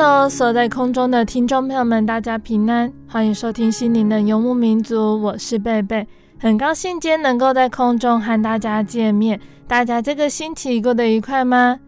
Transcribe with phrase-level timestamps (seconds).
[0.00, 6.06] Hello，所在空中的听众朋友们，大家平安，欢迎收听心灵的游牧民族，我是贝贝，
[6.38, 9.40] 很高兴今天能够在空中和大家见面。
[9.66, 11.80] 大家这个星期过得愉快吗？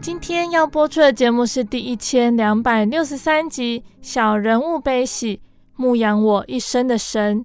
[0.00, 5.40] 今天要播出的节目是第一千两百六十三集《小人物悲喜，
[5.74, 7.40] 牧养我一生的神》。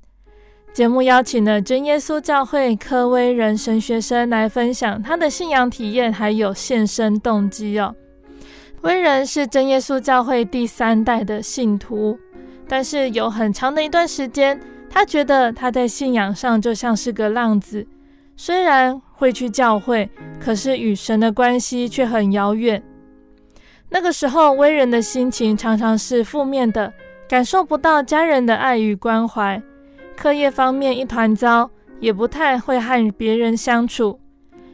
[0.72, 7.96] 节目邀请了真耶稣教会科威人神学生来分享他的信仰体验，还有献身动机哦。
[8.86, 12.16] 威人是真耶稣教会第三代的信徒，
[12.68, 17.88] 但是有很长的一段时间，他觉得他在信仰上就像是个浪子，
[18.38, 20.08] 虽然会去教会，
[20.40, 22.80] 可是与神的关系却很遥远。
[23.90, 26.94] 那个时候，威人的心情常常是负面的，
[27.28, 29.60] 感受不到家人的爱与关怀，
[30.16, 31.68] 课业方面一团糟，
[32.00, 34.20] 也不太会和别人相处。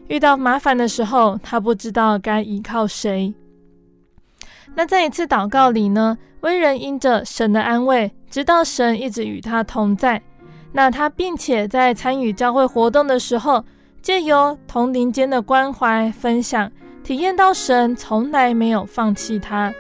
[0.10, 3.34] 遇到麻烦的时候，他不知道该依靠谁。
[4.76, 10.22] 那在一次祷告里呢，威人因着神的安慰，知道神一直与他同在。
[10.72, 13.64] 那他并且在参与教会活动的时候，
[14.02, 16.72] 借由同龄间的关怀分享，
[17.04, 19.74] 体验到神从来没有放弃他。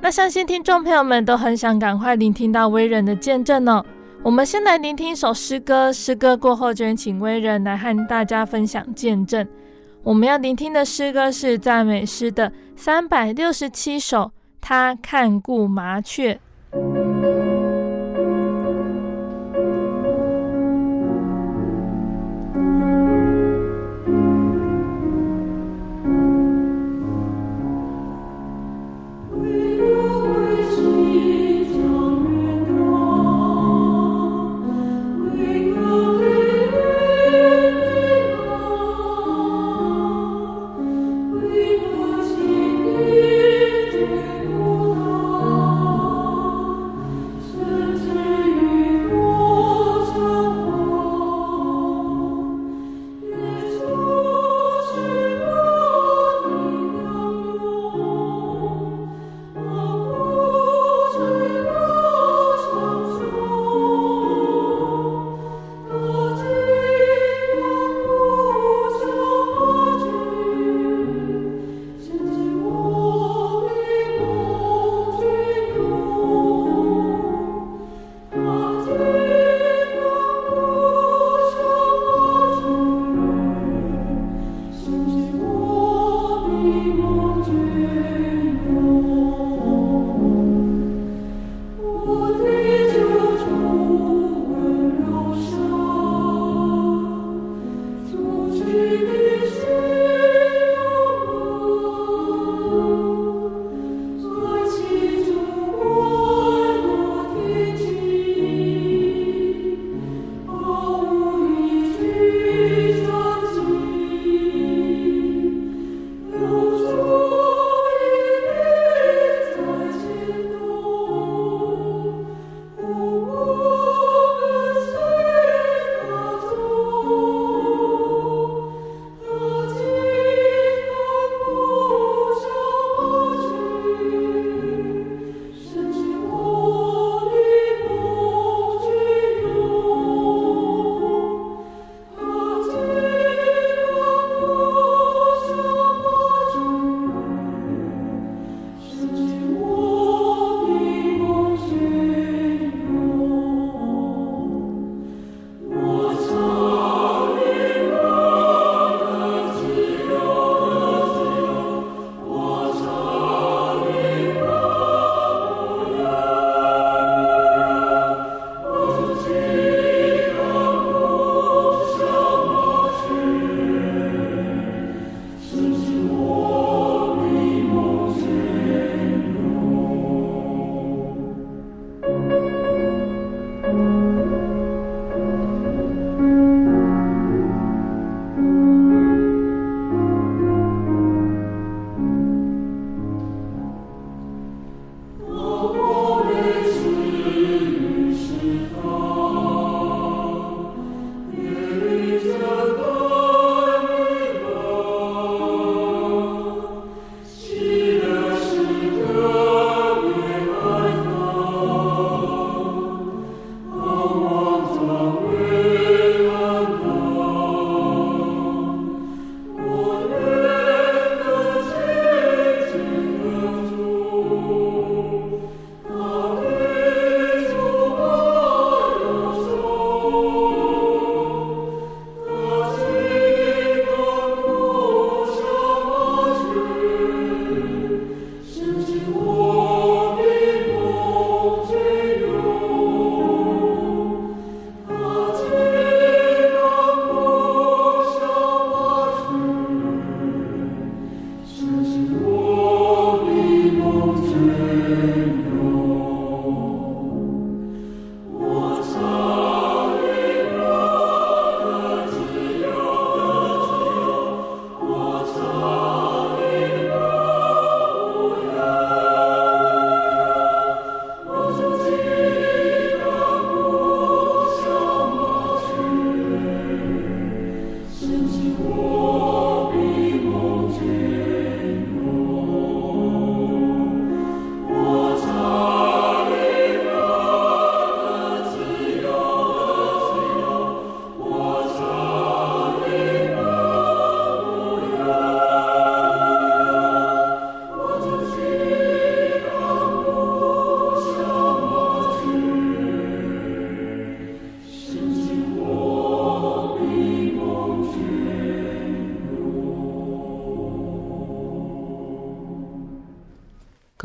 [0.00, 3.84] 那相信听众朋友们都很想赶快聆听到威人的见证哦。
[4.22, 9.46] 我们先来聆听一首诗歌，诗歌过后就请威人来和大家分享见证。
[10.02, 16.40] 我们要聆听的诗歌是赞美诗的三百六十七首，他看顾麻雀。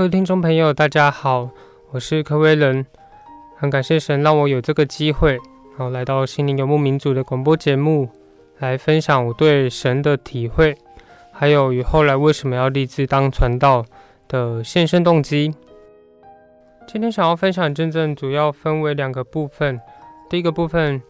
[0.06, 1.50] 位听众朋友，大家好，
[1.90, 2.86] 我是柯威伦，
[3.58, 8.08] 很感谢神让我有这个机会，然后来到心灵游牧民族的广播节目，
[8.60, 10.78] 来分享我对神的体会，
[11.32, 13.84] 还有与后来为什么要立志当传道
[14.28, 15.52] 的献身动机。
[16.86, 19.82] 今天想要分享见证，主要分为两个部分，
[20.30, 21.02] 第一个部分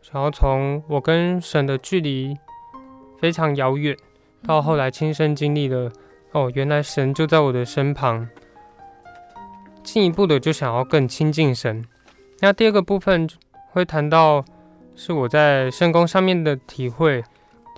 [0.00, 2.36] 想要从我跟神的距离
[3.18, 3.96] 非常遥远，
[4.46, 5.90] 到后来亲身经历了。
[6.36, 8.28] 哦，原来神就在我的身旁，
[9.82, 11.82] 进一步的就想要更亲近神。
[12.40, 13.26] 那第二个部分
[13.70, 14.44] 会谈到
[14.94, 17.24] 是我在圣宫上面的体会，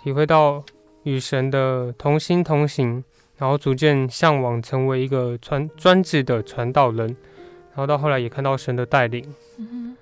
[0.02, 0.64] 体会到
[1.04, 3.04] 与神的同心同行，
[3.36, 9.24] 然后逐渐向往成为一个传专职的传道人，然后到后来也看到神的带领。
[9.58, 9.96] 嗯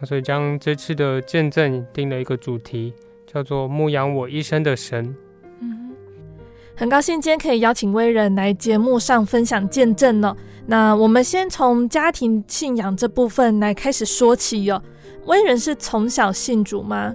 [0.00, 2.92] 哼，所以将这次的见证定了一个主题，
[3.26, 5.16] 叫做牧养我一生的神。
[6.82, 10.36] 很高兴今天可以邀请威人来节目上分享见证呢。
[10.66, 14.82] 那我们先从家庭信仰这部分来开始说起哟。
[15.26, 17.14] 威人是从小信主吗？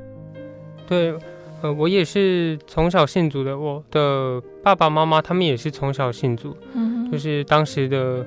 [0.87, 1.13] 对，
[1.61, 3.59] 呃，我也是从小信主的。
[3.59, 8.25] 我的爸爸妈妈他们也是从小信主，嗯，就是当时的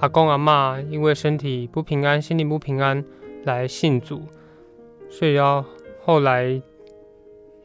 [0.00, 3.02] 阿公阿妈因为身体不平安、心里不平安
[3.44, 4.20] 来信主，
[5.08, 5.64] 所以要
[6.04, 6.60] 后来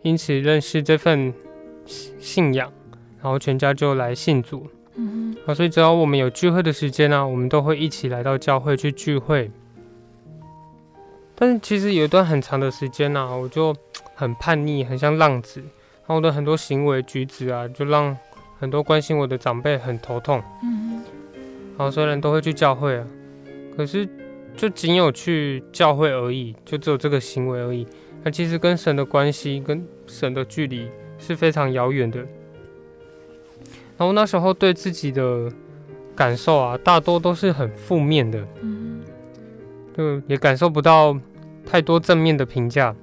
[0.04, 1.34] 因此认识这份
[1.86, 2.72] 信仰。
[3.22, 9.52] 然后全家就来信主，嗯所以只要我们有聚会的时间呢、啊，我们都会一起来到教会去聚会。
[11.36, 13.76] 但是其实有一段很长的时间呢、啊，我就
[14.14, 18.16] 很叛逆，很像浪子，然后我的很多行为举止啊，就让
[18.60, 20.42] 很多关心我的长辈很头痛。
[20.64, 21.04] 嗯哼，
[21.78, 23.08] 然后虽然都会去教会啊，
[23.76, 24.08] 可是
[24.56, 27.88] 就仅有去教会而已，就只有这个行为而已。
[28.24, 32.20] 那其实跟神的关系，跟神的距离是非常遥远的。
[34.00, 35.52] 然后那时候对自己的
[36.16, 39.02] 感受啊，大多都是很负面的，嗯，
[39.94, 41.16] 就也感受不到
[41.66, 42.96] 太多正面的评价，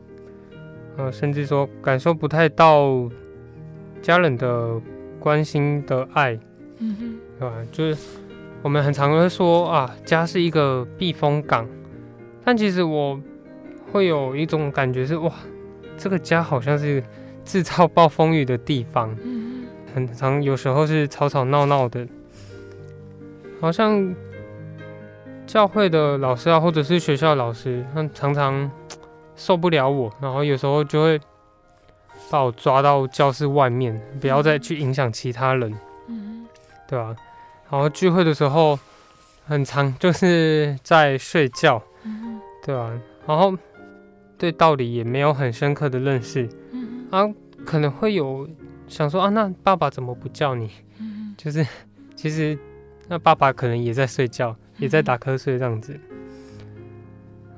[0.96, 3.06] 呃，甚至说感受不太到
[4.00, 4.80] 家人的
[5.20, 6.32] 关心的爱，
[6.78, 7.54] 嗯哼，对吧？
[7.70, 8.02] 就是
[8.62, 11.68] 我们很常会说啊，家是一个避风港，
[12.42, 13.20] 但其实我
[13.92, 15.30] 会有一种感觉是，哇，
[15.98, 17.04] 这个家好像是
[17.44, 19.14] 制造暴风雨的地方。
[19.96, 22.06] 很常有时候是吵吵闹闹的，
[23.62, 24.14] 好像
[25.46, 28.70] 教会的老师啊，或者是学校老师，他常常
[29.36, 31.18] 受不了我，然后有时候就会
[32.30, 35.74] 把我抓到教室外面，不要再去影响其他人，
[36.08, 36.46] 嗯，
[36.86, 37.16] 对吧？
[37.70, 38.78] 然后聚会的时候，
[39.46, 42.92] 很常就是在睡觉，嗯，对吧？
[43.26, 43.56] 然后
[44.36, 47.26] 对道理也没有很深刻的认识，嗯，啊，
[47.64, 48.46] 可能会有。
[48.88, 50.70] 想说啊，那爸爸怎么不叫你？
[50.98, 51.66] 嗯、就是
[52.14, 52.58] 其实
[53.08, 55.98] 那爸爸可能也在睡觉，嗯、也在打瞌睡这样子。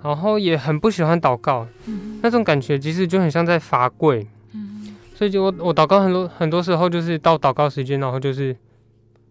[0.03, 4.27] 然后也很不喜欢祷告，嗯、那种感觉其实就很像在罚跪。
[4.53, 8.57] 嗯、所以就我我祷告很多很多时候就是到祷告时间，然后就是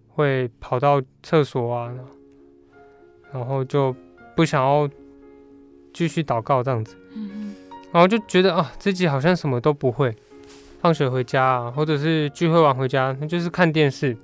[0.09, 1.91] 会跑到厕所啊，
[3.31, 3.95] 然后就
[4.35, 4.89] 不想要
[5.93, 6.95] 继续祷告这样子。
[7.15, 7.55] 嗯、
[7.91, 10.15] 然后就觉得啊，自己好像什么都不会。
[10.79, 14.15] 放学回家啊，或者是聚会完回家，那就是看电视。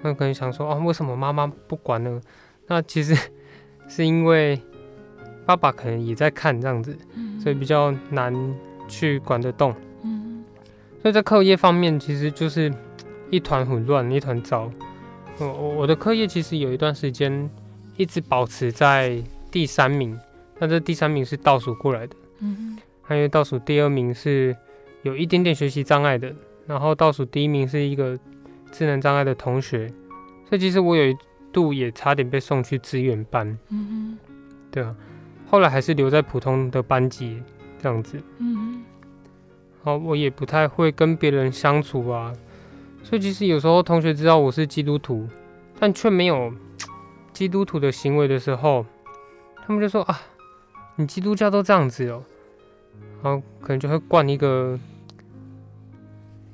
[0.00, 2.20] 那可能想说啊，为什么妈妈不管呢？
[2.68, 3.16] 那其实
[3.88, 4.60] 是因为
[5.44, 6.96] 爸爸可能也在看这样子，
[7.42, 8.32] 所以比较难
[8.86, 9.74] 去管得动。
[11.02, 12.72] 所以在课业方面，其实就是
[13.30, 14.70] 一团混乱，一团糟。
[15.38, 17.50] 我我我的课业其实有一段时间
[17.96, 19.20] 一直保持在
[19.50, 20.16] 第三名，
[20.58, 22.16] 那这第三名是倒数过来的。
[22.40, 24.56] 嗯，还有倒数第二名是。
[25.02, 26.34] 有一点点学习障碍的，
[26.66, 28.18] 然后倒数第一名是一个
[28.72, 29.88] 智能障碍的同学，
[30.48, 31.16] 所以其实我有一
[31.52, 34.18] 度也差点被送去资源班，嗯，
[34.70, 34.94] 对啊，
[35.48, 37.42] 后来还是留在普通的班级
[37.80, 38.82] 这样子，嗯，
[39.82, 42.32] 好，我也不太会跟别人相处啊，
[43.02, 45.26] 所以其实有时候同学知道我是基督徒，
[45.78, 46.52] 但却没有
[47.32, 48.84] 基督徒的行为的时候，
[49.64, 50.20] 他们就说啊，
[50.96, 52.22] 你基督教都这样子哦。
[53.22, 54.78] 然后可能就会灌一个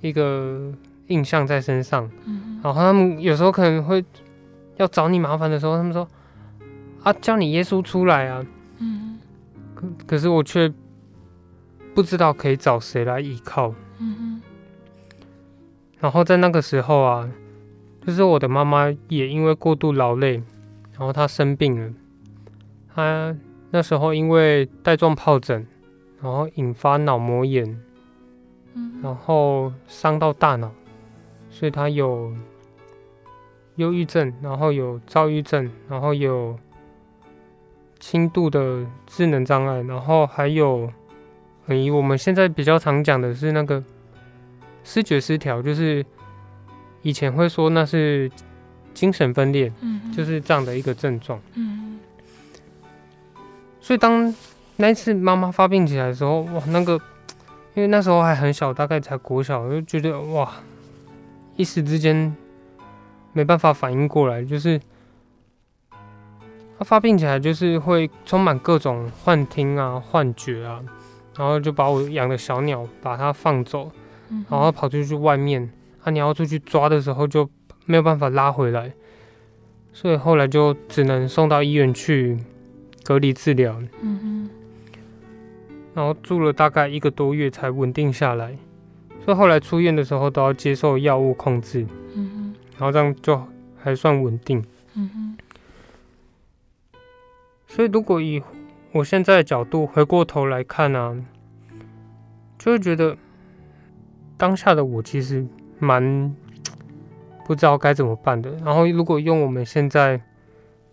[0.00, 0.72] 一个
[1.08, 4.02] 印象在身上，嗯、然后他们有时候可能会
[4.76, 6.08] 要找你麻烦的时候，他们说
[7.02, 8.44] 啊，叫你耶稣出来啊，
[8.78, 9.18] 嗯、
[9.74, 10.72] 可可是我却
[11.94, 14.40] 不知道可以找谁来依靠，嗯、
[15.98, 17.30] 然后在那个时候啊，
[18.06, 20.42] 就是我的妈妈也因为过度劳累，
[20.92, 21.92] 然后她生病了，
[22.94, 23.36] 她
[23.70, 25.66] 那时候因为带状疱疹。
[26.24, 27.78] 然后引发脑膜炎，
[29.02, 30.72] 然后伤到大脑，
[31.50, 32.32] 所以他有
[33.76, 36.58] 忧郁症，然后有躁郁症，然后有
[38.00, 40.90] 轻度的智能障碍，然后还有，
[41.68, 43.84] 以我们现在比较常讲的是那个
[44.82, 46.02] 视觉失调，就是
[47.02, 48.32] 以前会说那是
[48.94, 52.00] 精神分裂，嗯，就是这样的一个症状，嗯，
[53.78, 54.34] 所以当
[54.76, 56.94] 那一次妈妈发病起来的时候，哇，那个
[57.74, 60.52] 因为那时候还很小，大概才国小，我就觉得哇，
[61.56, 62.34] 一时之间
[63.32, 64.80] 没办法反应过来，就是
[66.78, 70.80] 她发病起来就是会充满各种幻听啊、幻觉啊。
[71.36, 73.90] 然后就把我养的小鸟把它放走，
[74.48, 75.68] 然后跑出去外面，
[76.04, 77.50] 啊，你要出去抓的时候就
[77.86, 78.92] 没有办法拉回来，
[79.92, 82.38] 所以后来就只能送到医院去
[83.02, 83.82] 隔离治疗。
[84.00, 84.50] 嗯哼，
[85.94, 88.56] 然后住了大概一个多月才稳定下来，
[89.24, 91.86] 所以后来出院的时候都要接受药物控制。
[92.14, 93.40] 嗯哼，然后这样就
[93.76, 94.64] 还算稳定。
[94.94, 95.36] 嗯哼，
[97.66, 98.42] 所以如果以
[98.92, 101.16] 我现在的角度回过头来看呢、啊，
[102.58, 103.16] 就会觉得
[104.36, 105.46] 当下的我其实
[105.78, 106.34] 蛮
[107.46, 108.50] 不知道该怎么办的。
[108.64, 110.20] 然后，如果用我们现在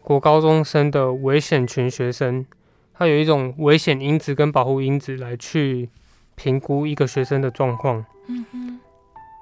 [0.01, 2.45] 国高中生的危险群学生，
[2.93, 5.89] 他有一种危险因子跟保护因子来去
[6.35, 8.05] 评估一个学生的状况。
[8.27, 8.79] 嗯哼，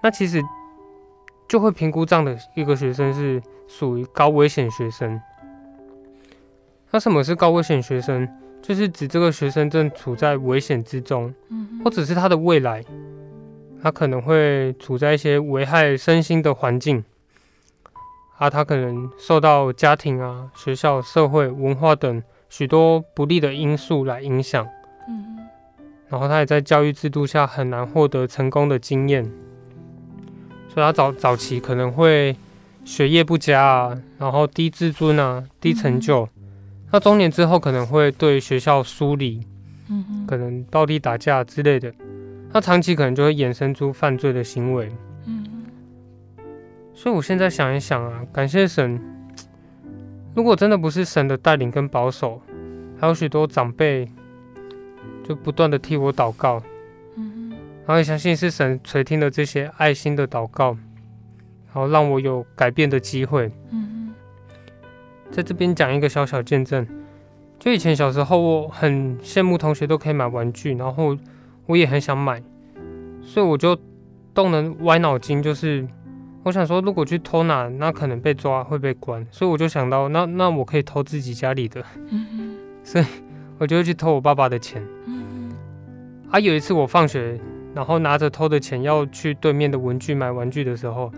[0.01, 0.41] 那其实
[1.47, 5.19] 就会评估这样的一个学生是属于高危险学生。
[6.91, 8.27] 那什么是高危险学生？
[8.61, 11.33] 就是指这个学生正处在危险之中，
[11.83, 12.83] 或者是他的未来，
[13.81, 17.03] 他可能会处在一些危害身心的环境，
[18.37, 24.67] 啊，他可能受到家庭啊、学校、社会、文化等许多不利的因素来影响，
[26.09, 29.23] 然后他也在教育制度下很难获得成功的经验，
[30.67, 32.35] 所以他早早期可能会
[32.83, 36.27] 学业不佳啊，然后低自尊啊、低成就。
[36.91, 39.45] 那中年之后可能会对学校疏离，
[39.87, 41.93] 嗯哼，可能暴力打架之类的。
[42.51, 44.91] 那长期可能就会衍生出犯罪的行为。
[46.95, 48.99] 所以我现在想一想啊，感谢神，
[50.35, 52.41] 如果真的不是神的带领跟保守，
[52.99, 54.07] 还有许多长辈
[55.23, 56.61] 就不断的替我祷告，
[57.15, 57.49] 嗯。
[57.85, 60.77] 然后也相信是神垂听了这些爱心的祷告，
[61.67, 64.13] 然后让我有改变的机会，嗯。
[65.31, 66.87] 在这边讲一个小小见证，
[67.59, 71.17] 就以前小时候，我很羡慕同学都可以买玩具，然后
[71.65, 72.41] 我也很想买，
[73.21, 73.77] 所以我就
[74.33, 75.87] 动了歪脑筋，就是
[76.49, 81.83] 我想说，如果去偷拿，那可能被抓会被关，所以我就想到，那那我可以偷自己家里的，
[82.83, 83.05] 所以
[83.59, 84.83] 我就会去偷我爸爸的钱。
[86.31, 87.39] 啊，有一次我放学，
[87.75, 91.11] 然后拿着偷的钱要去对面的文具买玩具的时候，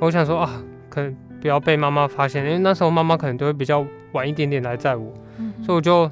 [0.00, 1.16] 我想说啊，可能。
[1.40, 6.10] 不要被妈妈发现，因为那时候妈妈可能都会比较晚一点点来载我，嗯、所以我就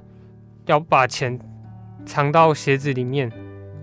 [0.66, 1.40] 要把钱
[2.04, 3.32] 藏到鞋子里面。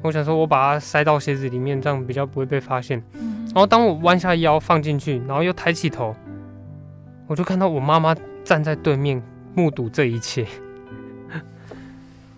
[0.04, 3.02] 我想说，我把它塞到鞋子里面，这样比较不会被发现。
[3.14, 6.15] 嗯、然后当我弯下腰放进去，然后又抬起头，
[7.27, 9.22] 我就看到我妈妈站在对面
[9.56, 10.46] 目睹这一切。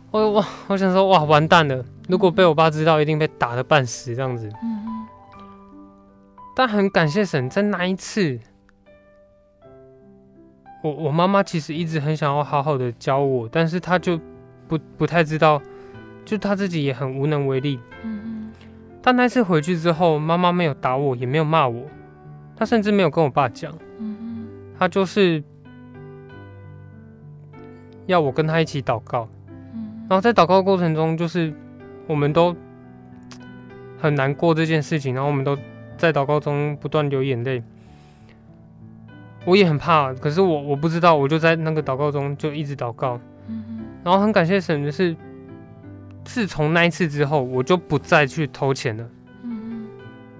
[0.09, 1.85] 我我我想说，哇，完蛋了！
[2.09, 4.49] 如果被我爸知道，一定被打的半死这样子。
[4.61, 5.07] 嗯、
[6.53, 8.37] 但很感谢神，在那一次。
[10.83, 14.19] 我我妈妈其实一直很想要好好的教我，但是她就
[14.67, 15.61] 不不太知道，
[16.25, 17.79] 就她自己也很无能为力。
[18.03, 18.30] 嗯嗯。
[19.01, 21.83] 但那次回去之后，妈妈没有打我，也没有骂我，
[22.55, 23.73] 她甚至没有跟我爸讲。
[24.77, 25.43] 她就是
[28.05, 29.27] 要我跟她一起祷告。
[29.73, 30.05] 嗯。
[30.09, 31.53] 然后在祷告过程中，就是
[32.07, 32.55] 我们都
[33.99, 35.57] 很难过这件事情，然后我们都
[35.97, 37.63] 在祷告中不断流眼泪。
[39.45, 45.15] 我也很怕，可是我我不知道，我就在那个祷告中就一直祷告，嗯、然后很感谢神的是，
[46.23, 49.09] 自从那一次之后，我就不再去偷钱了，
[49.43, 49.87] 嗯、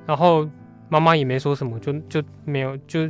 [0.06, 0.50] 然后
[0.90, 3.10] 妈妈也没说什么，就就没有就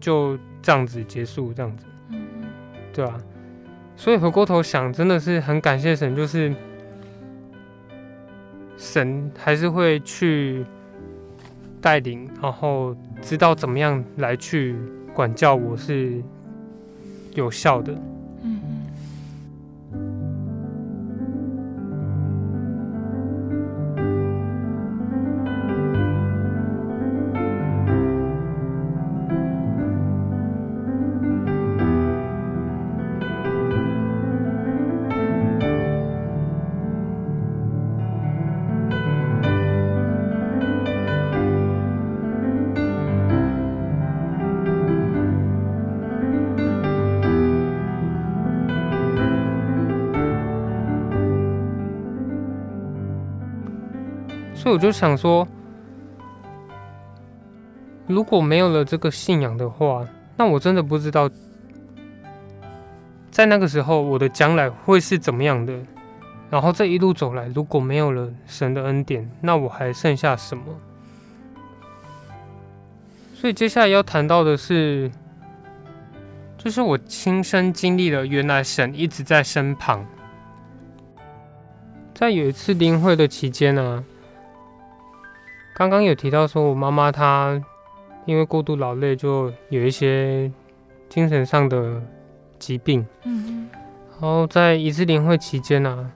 [0.00, 1.86] 就这样子结束这样子，
[2.92, 3.18] 对啊，
[3.96, 6.54] 所以回过头想，真的是很感谢神，就是
[8.76, 10.64] 神还是会去
[11.80, 12.96] 带领，然后。
[13.22, 14.74] 知道怎么样来去
[15.12, 16.22] 管教我是
[17.34, 17.94] 有效的。
[54.70, 55.46] 以我就想说，
[58.06, 60.06] 如果没有了这个信仰的话，
[60.36, 61.28] 那我真的不知道，
[63.30, 65.74] 在那个时候我的将来会是怎么样的。
[66.48, 70.64] 然后这一路走来，如果没有了神的恩典，那我还剩下什么？
[73.34, 75.10] 所以接下来要谈到的是，
[76.58, 80.04] 就是我亲身经历了，原来神一直在身旁。
[82.12, 84.04] 在有一次灵会的期间呢，
[85.80, 87.58] 刚刚有提到说我妈妈她
[88.26, 90.52] 因为过度劳累，就有一些
[91.08, 91.98] 精神上的
[92.58, 93.06] 疾病。
[93.24, 93.66] 嗯，
[94.10, 96.12] 然后在一次年会期间呢，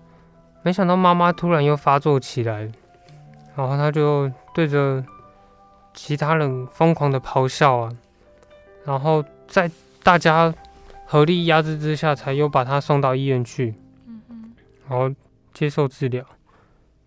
[0.62, 2.70] 没想到妈妈突然又发作起来，
[3.57, 5.03] 然后她就对着
[5.94, 7.92] 其他人疯狂的咆哮啊，
[8.85, 9.70] 然后在
[10.03, 10.53] 大家
[11.07, 13.74] 合力压制之下，才又把她送到医院去，
[14.87, 15.11] 然后
[15.55, 16.22] 接受治疗。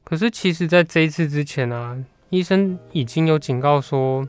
[0.04, 1.96] 可是其实，在这一次之前啊，
[2.30, 4.28] 医生已经有警告说，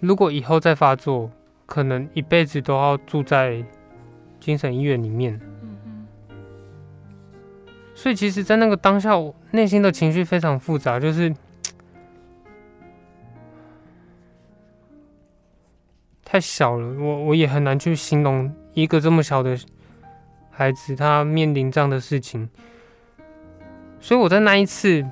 [0.00, 1.30] 如果以后再发作，
[1.64, 3.64] 可能一辈子都要住在
[4.40, 5.40] 精神医院里面。
[7.94, 11.34] 所以，其实，在那个当下，我内心的情绪非常复杂，就是。
[16.28, 19.56] 太小了，我我也很难去形容一个这么小的
[20.50, 22.50] 孩子，他面临这样的事情。
[24.00, 25.06] 所以我在那一次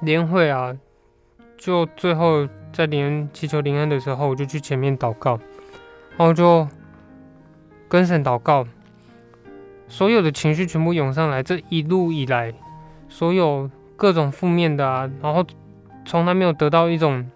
[0.00, 0.76] 联会啊，
[1.56, 5.38] 就最后在连祈求灵恩的时候，我就去前面祷告，
[6.16, 6.66] 然后就
[7.88, 8.66] 跟神祷告，
[9.88, 11.42] 所有的情绪全部涌上来。
[11.42, 12.54] 这一路以来，
[13.08, 15.44] 所有各种负面的啊，然后
[16.04, 17.30] 从来没有得到一种。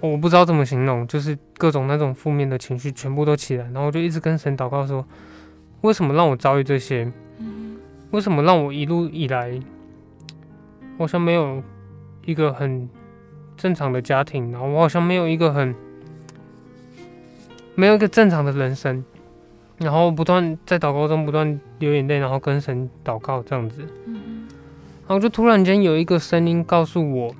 [0.00, 5.06] 我不知道怎么形容，就是各种那种负面的情绪全部都起来，然后我就一直跟神祷告说：
[5.86, 7.10] 为什么让我遭遇这些？
[8.10, 9.60] 为什么让我一路以来，
[10.98, 11.62] 好像没有
[12.24, 12.88] 一个很
[13.56, 15.72] 正常的家庭，然后我好像没有一个很
[17.76, 19.04] 没有一个正常的人生，
[19.78, 23.82] 然后不断在祷告中不断流眼泪，然后跟神祷告这样子，
[25.06, 27.34] 然后就突然间有一个声音告诉我。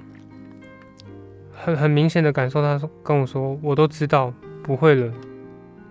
[1.58, 4.32] 很很明显的感受，他说跟我说，我都知道
[4.62, 5.12] 不会了，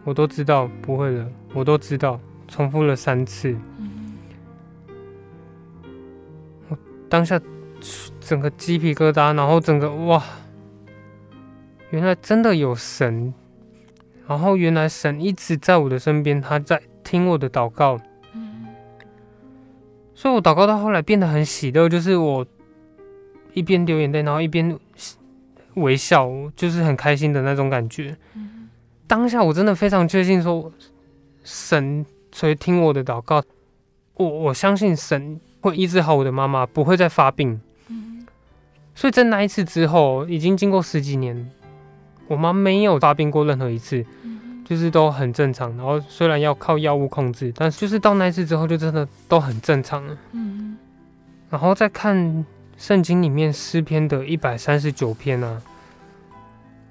[0.05, 3.55] 我都知道不会了，我都知道，重复了三次。
[6.69, 6.77] 我
[7.09, 7.39] 当下
[8.19, 10.23] 整个鸡皮疙瘩，然后整个哇，
[11.89, 13.33] 原来真的有神，
[14.27, 17.99] 然后原来神一直在我的身边，他在听我的祷告。
[20.13, 22.45] 所以我祷告到后来变得很喜乐，就是我
[23.53, 24.77] 一边流眼泪，然后一边。
[25.75, 28.15] 微笑，就是很开心的那种感觉。
[29.07, 30.71] 当下我真的非常确信说，
[31.43, 32.05] 神
[32.35, 33.41] 垂听我的祷告，
[34.15, 37.61] 我我相信神会医治好我的妈妈，不会再发病。
[38.93, 41.49] 所以在那一次之后，已经经过十几年，
[42.27, 44.05] 我妈没有发病过任何一次，
[44.65, 45.75] 就是都很正常。
[45.77, 50.17] 然后虽然要靠药物控制，但是就是到那一次之后，就真的都很正常了。
[51.49, 52.45] 然后再看。
[52.77, 55.61] 圣经里面诗篇的一百三十九篇啊，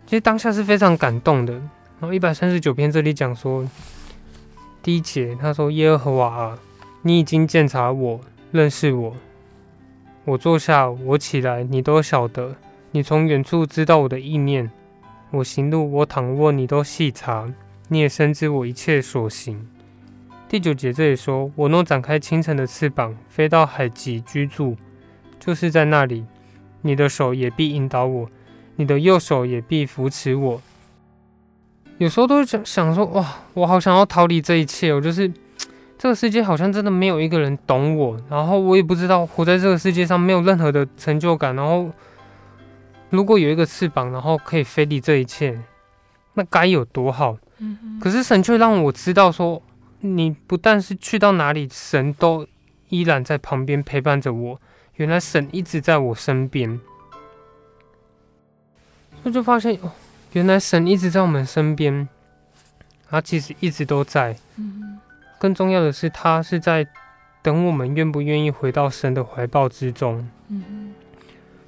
[0.06, 1.52] 其实当下是非常感动的。
[1.52, 3.62] 然后一百三十九篇这里讲说，
[4.84, 6.58] 第一节他说：“耶和华啊，
[7.00, 8.20] 你已经鉴察我，
[8.52, 9.16] 认识我。
[10.26, 12.54] 我坐下，我起来，你都晓得。
[12.90, 14.70] 你从远处知道我的意念，
[15.30, 17.50] 我行路，我躺卧，你都细察。
[17.88, 19.66] 你也深知我一切所行。”
[20.50, 24.76] 第九节这里说：“我若展开清晨的翅膀，飞到海极居住。”
[25.40, 26.26] 就是在那里，
[26.82, 28.28] 你的手也必引导我，
[28.76, 30.60] 你的右手也必扶持我。
[31.98, 34.92] 有时候都会想想说，哇，我好想要逃离这一切。
[34.92, 35.30] 我就是
[35.96, 41.54] 这个世界好像真的没有一个人懂我，然后我也不知道活在这个世界上没有任何的成就感。
[41.54, 41.90] 然后
[43.10, 45.58] 如果有一个翅膀，然后可以飞离这一切，
[46.34, 47.36] 那该有多好。
[48.00, 49.62] 可是神却让我知道说，
[50.00, 52.46] 你不但是去到哪里，神都
[52.88, 54.60] 依然在旁边陪伴着我。
[54.96, 56.80] 原来神一直在我身边，
[59.22, 59.90] 我就发现哦，
[60.34, 62.08] 原来神一直在我们身边，
[63.08, 64.36] 他其实一直都在。
[65.38, 66.86] 更重要的是，他是在
[67.40, 70.28] 等我们愿不愿意回到神的怀抱之中。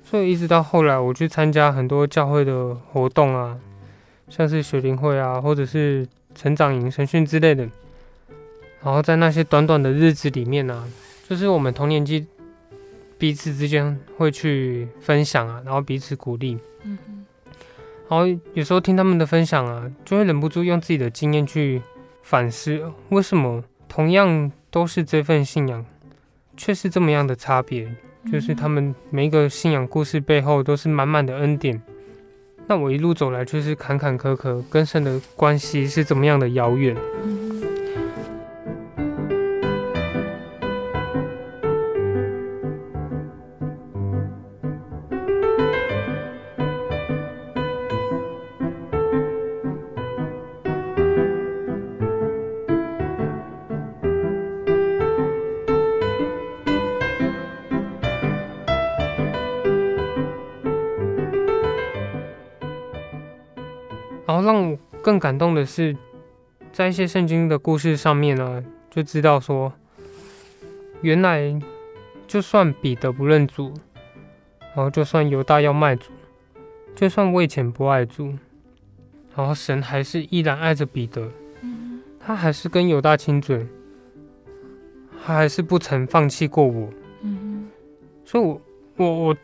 [0.05, 3.57] 所以一直到后来，我去参加很多教会的活动啊，
[4.29, 7.69] 像是学灵会啊，或者是成长营、神训之类的。
[8.83, 10.83] 然后在那些短短的日子里面呢、啊，
[11.29, 12.27] 就是我们同年纪。
[13.19, 16.59] 彼此之间会去分享啊，然后彼此鼓励。
[18.09, 21.83] 然后有时候听他们的分享啊，就会忍不住用自己的经验去
[22.23, 25.85] 反思，为什么同样都是这份信仰，
[26.57, 27.89] 却是这么样的差别。
[28.31, 31.81] 就是他们每一个信仰故事背后都是满满的恩典，
[32.67, 36.97] 那我一路走来却是坎坎坷坷，跟神的关系是怎么样的遥远。
[64.47, 65.97] 让我更感动的是，
[66.73, 69.73] 在一些圣经的故事上面呢，就知道说，
[71.01, 71.61] 原来
[72.29, 73.75] 就算彼得不认主，
[74.61, 76.13] 然后就算犹大要卖主，
[76.95, 78.35] 就算我以前不爱主，
[79.35, 81.29] 然后神还是依然爱着彼得，
[82.21, 83.67] 他还是跟犹大亲嘴，
[85.25, 86.89] 他还是不曾放弃过我，
[88.25, 88.61] 所以我
[88.97, 89.37] 我我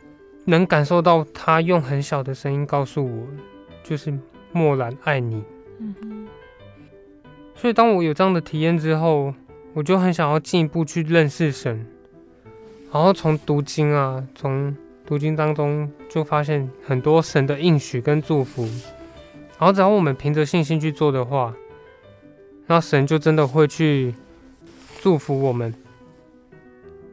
[0.45, 3.27] 能感受到他用很小的声音告诉我，
[3.83, 4.17] 就是。
[4.53, 5.43] 默然爱你，
[5.79, 6.27] 嗯哼。
[7.55, 9.33] 所以当我有这样的体验之后，
[9.73, 11.85] 我就很想要进一步去认识神，
[12.91, 18.63] 然后从读经啊，从读经当中就发现很多神的应许跟祝福，
[19.57, 21.55] 然后只要我们凭着信心去做的话，
[22.67, 24.13] 那神就真的会去
[25.01, 25.73] 祝福我们。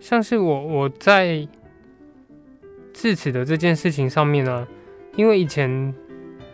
[0.01, 1.47] 像是我我在
[2.93, 4.69] 智齿的这件事情上面呢、啊，
[5.15, 5.95] 因为以前。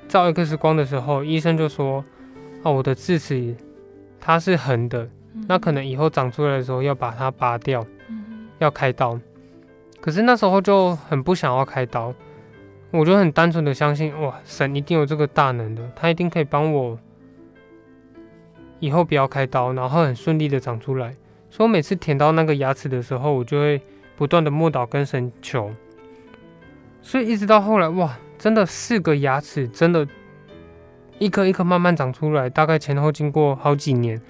[0.08, 2.04] 照 X 光的时候，医生就说
[2.62, 3.54] ：“哦，我的智齿
[4.20, 5.08] 它是横的，
[5.48, 7.84] 那可能以后长出来的时候要把它拔掉，
[8.58, 9.18] 要开刀。
[10.00, 12.14] 可是那时候就很不想要开刀，
[12.92, 16.96] 我就很单纯的相信，哇，神一定有这个大能的，他一定可以帮我
[18.78, 21.14] 以后不要开刀，然后很顺利的长出来。
[21.50, 23.80] 所以我每次舔到那个牙齿的时候，我就会
[24.16, 25.70] 不断的默祷跟神求。
[27.02, 30.06] 所以一直到后来，哇！”真的四个牙齿，真的，
[31.18, 34.20] 一颗一颗慢慢长出来，大概前后经过好几年，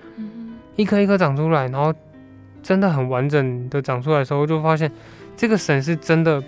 [0.76, 1.92] 一颗一颗长出来，然后
[2.62, 4.90] 真的很完整的长出来的时候，就发现
[5.36, 6.42] 这个神是真的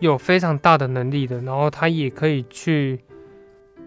[0.00, 3.00] 有非常大的能力的，然后他也可以去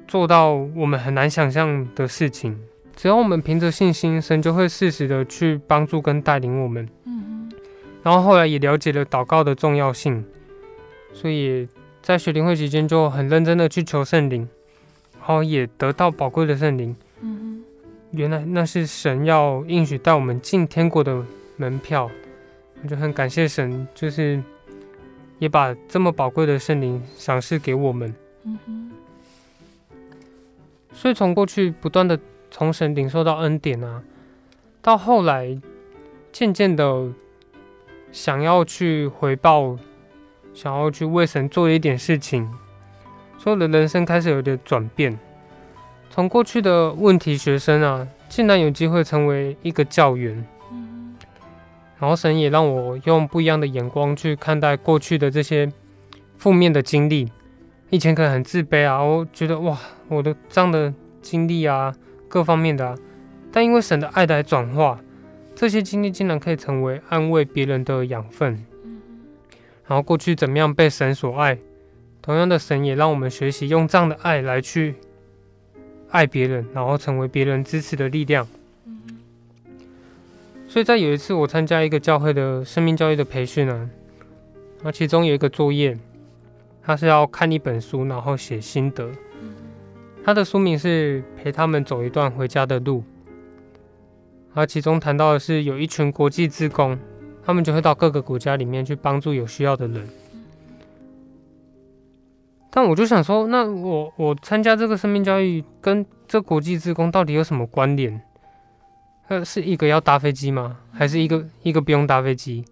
[0.08, 2.60] 做到我们很难想象的事情。
[2.96, 6.90] 只要我们凭着信心，神就会适时的去帮助跟带领我们。
[8.04, 10.26] 然后后来也了解了祷告的重要性，
[11.14, 11.68] 所以。
[12.02, 14.50] 在学灵会期间，就很认真的去求圣灵，
[15.20, 16.96] 然后也得到宝贵的圣灵。
[17.22, 17.64] 嗯，
[18.10, 21.24] 原来那是神要应许带我们进天国的
[21.58, 22.10] 门票，
[22.82, 24.42] 我就很感谢神，就是
[25.38, 28.14] 也把这么宝贵的圣灵赏赐给我们。
[28.46, 28.92] 嗯哼。
[30.92, 34.04] 所以从过去不断的从神领受到恩典啊，
[34.82, 35.56] 到后来
[36.32, 37.08] 渐渐的
[38.12, 39.78] 想要去回报。
[40.54, 42.50] 想要去为神做一点事情，
[43.38, 45.18] 所有的人生开始有点转变。
[46.10, 50.46] 从过去的问题学生啊，竟然有机会成为一个教员。
[52.00, 55.72] 然后神也让我用不一样的眼光去看待过去的这些
[56.36, 57.32] 负面的经历。
[57.92, 61.94] 以前可能很自卑啊，我觉得哇，我的这样的经历啊，
[62.28, 62.96] 各方面的啊，
[63.52, 65.00] 但因为神的爱来转化，
[65.54, 68.66] 这些经历竟然可以成为安慰别人的养分。
[69.92, 71.58] 然后过去怎么样被神所爱，
[72.22, 74.96] 同样的神也让我们学习用这样的爱来去
[76.12, 78.48] 爱别人，然后成为别人支持的力量。
[80.70, 83.90] 所以在有一次我参加一个教会的生命教育的培训呢，
[84.82, 86.00] 那其中有一个作业，
[86.82, 89.12] 他是要看一本书，然后写心得。
[90.24, 93.04] 他的书名是陪他们走一段回家的路，
[94.54, 96.98] 而其中谈到的是有一群国际志工。
[97.44, 100.08] 他们就会到各个国家里面去帮助有需要的人，
[102.70, 108.22] 但我就想说，那我我参加这个生命教育跟这国际志工到底有什么关联？
[109.28, 110.78] 呃，是一个要搭飞机吗？
[110.92, 112.64] 还是一个一个不用搭飞机？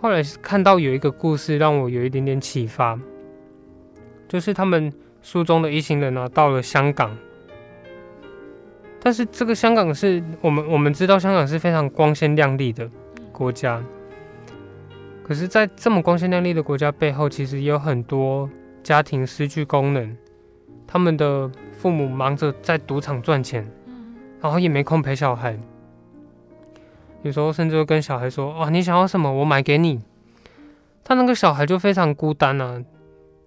[0.00, 2.98] 后来看到有一个故事让我有一点点启发，
[4.28, 7.16] 就是他们书中的一行人啊，到了香港。
[9.02, 12.88] 但是这个香港是我们我们知道，香港是非常光鲜亮丽的
[13.32, 13.82] 国家。
[15.22, 18.50] 可是，在这么光鲜亮丽的国家背后，其实也有很多
[18.82, 20.16] 家庭失去功能，
[20.86, 23.66] 他们的父母忙着在赌场赚钱，
[24.40, 25.56] 然后也没空陪小孩。
[27.22, 30.02] 有时候甚至会跟小孩说：“哦，你想要什么，我买给你。”
[31.04, 32.82] 他那个小孩就非常孤单啊，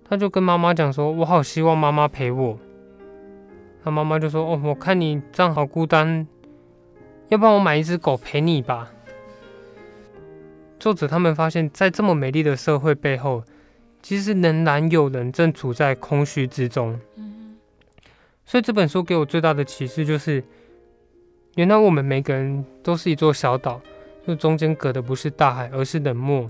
[0.07, 2.57] 他就跟妈妈讲说：“我好希望妈妈陪我。”
[3.83, 6.25] 他妈妈就说：“哦，我看你这样好孤单，
[7.27, 8.91] 要不然我买一只狗陪你吧。
[10.79, 13.43] 作者他们发现，在这么美丽的社会背后，
[14.01, 16.99] 其实仍然有人正处在空虚之中。
[18.45, 20.43] 所以这本书给我最大的启示就是，
[21.55, 23.81] 原来我们每个人都是一座小岛，
[24.27, 26.49] 就中间隔的不是大海，而是冷漠。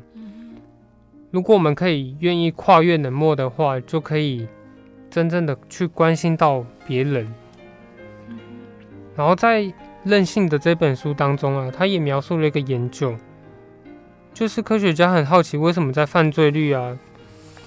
[1.32, 4.48] 如果我们可以愿意跨越冷漠的话，就可以
[5.14, 7.32] 真正的去关心到别人。
[9.16, 9.62] 然后在
[10.04, 13.16] 《任性》的这本书当中啊，他也描述了一个研究，
[14.34, 16.98] 就是科学家很好奇，为什么在犯罪率啊、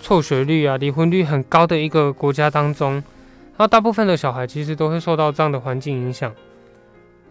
[0.02, 6.34] 辍学率啊、离婚率很高的一个国家当中，然后大部分的小孩其实都会受到这样的环境影响，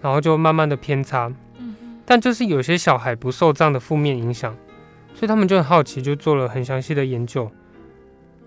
[0.01, 1.29] 然后就慢慢的偏差。
[2.05, 4.55] 但就是有些小孩不受这样的负面影响，
[5.13, 7.51] 所以他们就很好奇，就做了很详细的研究，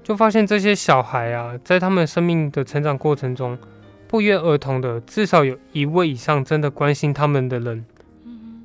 [0.09, 3.59] 就发现这些小孩啊，在他们生命的成长过程中。
[4.07, 7.85] 不约而同的，至少有一位以上真的关心他们的人，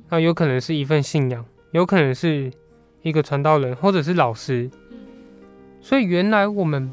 [0.08, 2.50] 那有可能是一份信仰，有可能是
[3.02, 4.70] 一个传道人，或者是老师。
[5.82, 6.90] 所以原来我们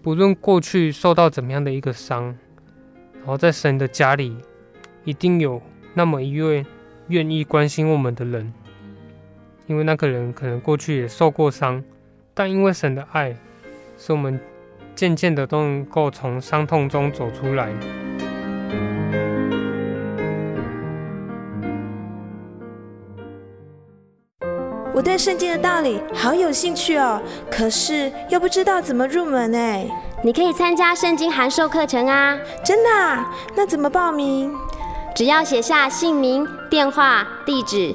[0.00, 2.34] 不论过去受到怎么样的一个伤，
[3.18, 4.34] 然后在神的家里，
[5.04, 5.60] 一定有
[5.92, 6.64] 那么一位
[7.08, 8.50] 愿意关心我们的人，
[9.66, 11.84] 因为那个人可能过去也受过伤，
[12.32, 13.36] 但因为神的爱，
[14.00, 14.40] 是我们。
[14.96, 17.70] 渐渐的都能够从伤痛中走出来。
[24.92, 27.18] 我对圣经的道理好有兴趣哦，
[27.50, 29.86] 可是又不知道怎么入门哎。
[30.22, 32.38] 你可以参加圣经函授课程啊！
[32.62, 33.32] 真的啊？
[33.56, 34.54] 那怎么报名？
[35.14, 37.94] 只要写下姓名、电话、地址。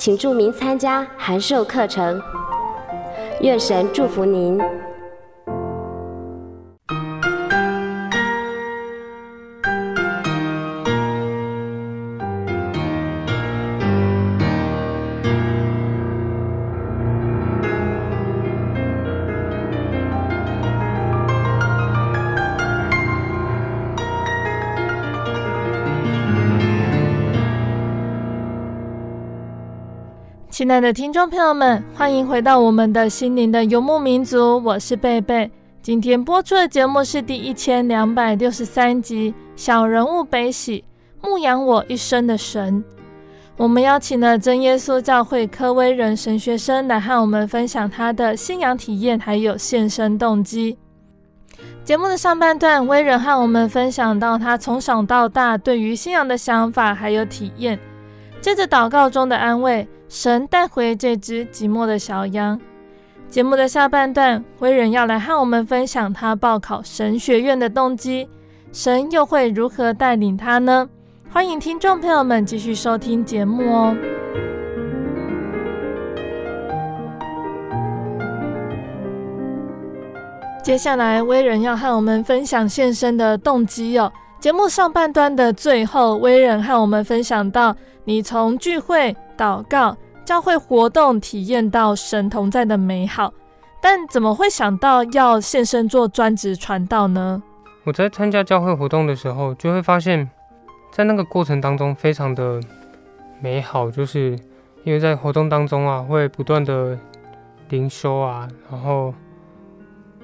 [0.00, 2.18] 请注明参加函授课程，
[3.42, 4.58] 愿神祝福您。
[30.70, 35.50] 亲爱的听众朋友们，欢迎回到我们的心灵的游牧民族，我是贝贝。
[35.82, 40.84] 今天播出的节目是第一千两百六十三集《小人物悲喜》，
[41.28, 42.84] 牧养我一生的神。
[43.56, 50.78] 我们邀请了真耶稣教会科威人神学生来和我们分享他的信仰体验，还有献身动机。
[51.82, 57.76] 节目的上半段，威人和我们分享到他从小到大对于信仰的想法还有体验。
[58.40, 62.60] 接着祷告中的安慰，神带回这只寂寞的小羊。
[63.28, 68.28] 节目的下半段，威人要来和我们分享他报考神学院的动机，
[68.72, 70.90] 神又会如何带领他呢？
[71.30, 73.96] 欢迎听众朋友们继续收听节目哦。
[80.64, 84.12] 接下来，威人要和我们分享献身的动机哦。
[84.40, 93.30] 节目上半段的最后，威人和我们分享到，你从聚会、祷告、教会活动体验到神同在的美好，
[93.82, 97.42] 但怎么会想到要献身做专职传道呢？
[97.84, 100.26] 我在参加教会活动的时候，就会发现，
[100.90, 102.58] 在那个过程当中非常的
[103.42, 104.38] 美好，就是
[104.84, 106.98] 因为在活动当中啊，会不断的
[107.68, 109.12] 灵修啊，然后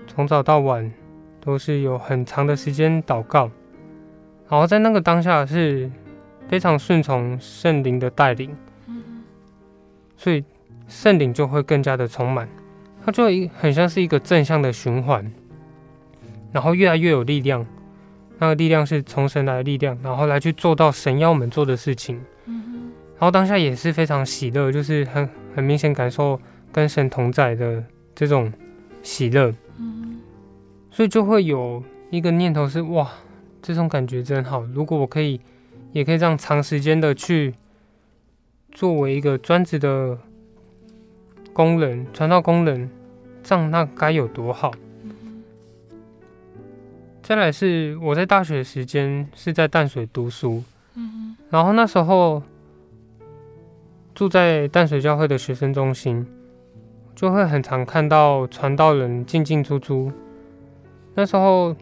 [0.07, 0.91] 从早到晚
[1.39, 3.51] 都是有很长的时间祷告。
[4.49, 5.91] 然后在那个当下是
[6.49, 8.57] 非常顺从圣灵的带领，
[10.17, 10.45] 所以
[10.87, 12.49] 圣灵就会更加的充满，
[13.05, 15.33] 它就一很像是一个正向的循环，
[16.53, 17.67] 然后越来越有力量，
[18.39, 27.83] 那个力量是从神来的力量，然后来去做到神要我们做的事情，然后当下也是非常喜乐，就是很很明显感受跟神同在的
[28.15, 28.53] 这种
[29.03, 29.53] 喜乐，
[30.93, 33.11] 所以就会有一个念头是哇。
[33.67, 34.63] 这种感觉真好。
[34.73, 35.41] 如果我可以，
[35.91, 37.53] 也可以这样长时间的去
[38.71, 40.17] 作为一个专职的
[41.53, 42.89] 工人、传道工人，
[43.43, 44.71] 这样那该有多好。
[47.25, 50.63] 再来是我在大学时间是在淡水读书，
[51.51, 52.41] 然后那时候
[54.15, 56.25] 住在淡水教会的学生中心，
[57.17, 60.13] 就会很常看到传道人进进出出。
[61.17, 61.75] 那时候，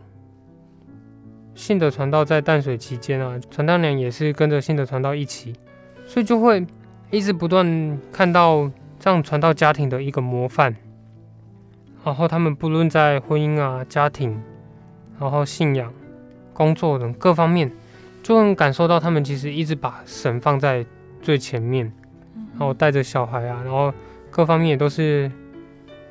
[1.55, 5.55] 信的传道在淡水期间啊，传道娘也是跟着信的传道一起，
[6.07, 6.67] 所以就会
[7.11, 10.75] 一直不断看到这样传道家庭的一个模范。
[12.05, 14.39] 然后他们不论在婚姻啊、家庭，
[15.19, 15.91] 然后信仰、
[16.53, 17.73] 工作等各方面，
[18.23, 20.85] 就能感受到他们其实一直把神放在
[21.23, 21.91] 最前面，
[22.51, 23.91] 然后带着小孩啊，然后
[24.31, 25.33] 各方面也都是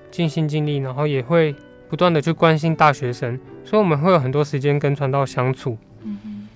[0.09, 1.53] 尽心尽力，然后也会
[1.89, 5.77] 不断的去关心大学生，所以我们会有很多时间跟传道相处。
[6.15, 6.47] 嗯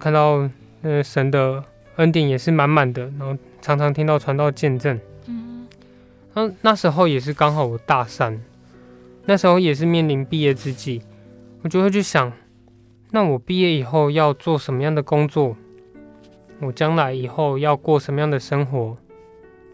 [0.00, 0.48] 看到
[0.82, 1.62] 呃神的
[1.96, 4.98] 恩典也是满满的，然后常常听到传道见证。
[5.26, 5.68] 嗯，
[6.34, 8.40] 那那时候也是刚好我大三，
[9.26, 11.02] 那时候也是面临毕业之际，
[11.62, 12.32] 我就会去想，
[13.12, 15.56] 那我毕业以后要做什么样的工作？
[16.58, 18.96] 我将来以后要过什么样的生活，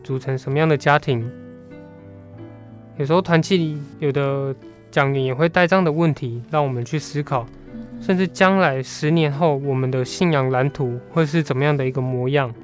[0.05, 1.31] 组成什么样的家庭？
[2.99, 4.55] 有时候团契里有的
[4.93, 7.45] 讲员也会带这样的问题，让我们去思考，
[8.01, 12.55] 甚至将来十年后我们的信仰蓝图会是怎么样的一个模样？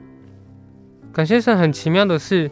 [1.12, 2.48] 感谢神，很奇妙的是，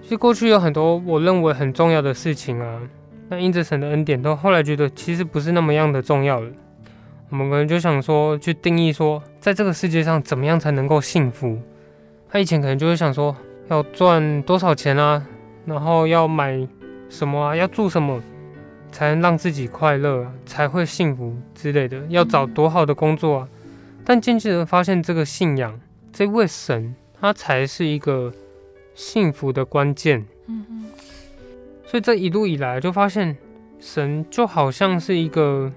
[0.00, 2.80] 其实过去有很多我认为很重要的事情啊，
[3.28, 6.50] 那因着神的恩典，都后来觉得其实不是那么样的重要了。
[7.28, 11.58] 我们可能就想说，去定义说，在这个世界上怎么样才能够幸福？
[12.28, 13.36] 他以前可能就会想说，
[13.68, 15.24] 要赚多少钱啊，
[15.64, 16.66] 然后要买
[17.08, 18.20] 什么啊，要住什么，
[18.92, 23.48] 才能让自己快乐啊，才会幸福之类的，要找多好的工作啊。
[24.04, 25.80] 但渐渐的发现，这个信仰，
[26.12, 28.32] 这位神，他才是一个
[28.94, 30.24] 幸福的关键。
[30.46, 30.84] 嗯嗯。
[31.86, 33.36] 所以这一路以来，就发现
[33.80, 35.72] 神就好像是一个。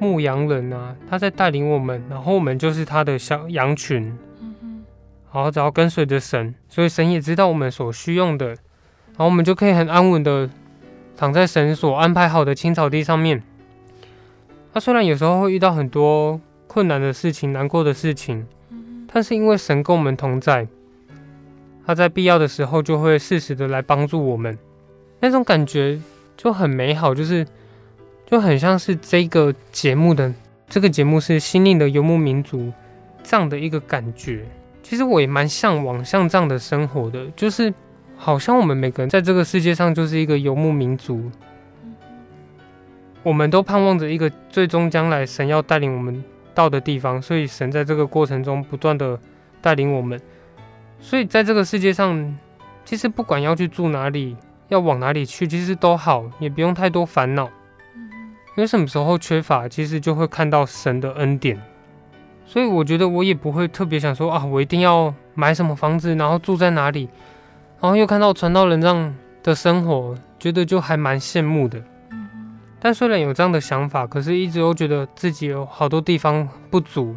[0.00, 4.84] 牧羊人啊，他在带领我们，然后我们就是他的小羊群，嗯嗯，
[5.34, 10.48] 然后只要跟随着神，所以神也知道我们所需用的，然后我们就可以很安稳的
[11.18, 13.42] 躺在神所安排好的青草地上面。
[14.72, 18.46] 他虽然有时候会遇到很多困难的事情、难过的事情，
[19.12, 20.66] 但是因为神跟我们同在，
[21.84, 24.56] 他在必要的时候就会适时的来帮助我们，
[25.20, 26.00] 那种感觉
[26.36, 27.46] 就很美好，就是。
[28.30, 30.30] 就很像是这个节目的
[30.68, 32.70] 这个节目是心灵的游牧民族
[33.22, 34.44] 这样的一个感觉。
[34.82, 37.72] 其实我也蛮向往像这样的生活的，就是
[38.18, 41.30] 好像我们每个人在这个世界上就是一个游牧民族，
[43.22, 49.18] 我们都盼望着一个最终将来神要带领我们到的地方，所以神在这个过程中不断的
[49.62, 50.20] 带领我们。
[51.00, 52.36] 所以在这个世界上，
[52.84, 57.48] 其实不管要去住哪里，要往哪里去，其实都好，也不用太多烦恼。
[58.56, 61.56] 因为什么时候缺乏，其实就会看到神的恩典，
[62.44, 67.08] 所以我觉得我也不会特别想说啊，我一定要买什么房子，然后住在哪里，
[67.80, 71.82] 然后又看到传道人这样的生活，觉得就还蛮羡慕的。
[72.80, 77.16] 但虽然有这样的想法，可是一直都觉得自己有好多地方不足，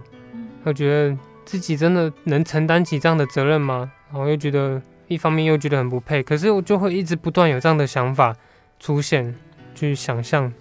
[0.65, 3.91] 又觉得自己真的能承担起这样的责任吗？
[4.11, 8.35] 然后又觉得一方面又觉得很不配，可是我就会一直不断有这样的想法
[8.79, 9.35] 出现，
[9.75, 10.51] 去想象。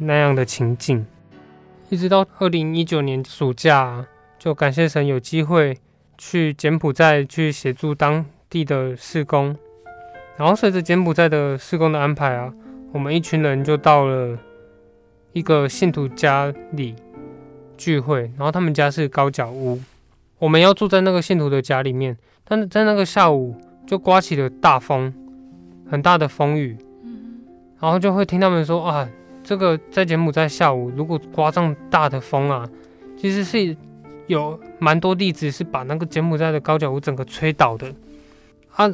[0.00, 1.04] 那样的情境，
[1.88, 4.06] 一直到二零一九年暑假，
[4.38, 5.76] 就感谢神有机会
[6.16, 9.56] 去柬埔寨去协助当地的施工。
[10.36, 12.52] 然后随着柬埔寨的施工的安排啊，
[12.92, 14.38] 我们一群人就到了
[15.32, 16.94] 一个信徒家里
[17.76, 18.22] 聚会。
[18.36, 19.80] 然后他们家是高脚屋，
[20.38, 22.16] 我们要住在那个信徒的家里面。
[22.44, 25.12] 但是在那个下午就刮起了大风，
[25.90, 26.76] 很大的风雨。
[27.80, 29.08] 然后就会听他们说啊。
[29.44, 32.68] 这个在柬埔寨下午，如果刮这么大的风啊，
[33.16, 33.74] 其实是
[34.26, 37.90] 有蛮多例子是把那个柬埔寨的高脚屋整个吹倒的。
[38.78, 38.88] 啊，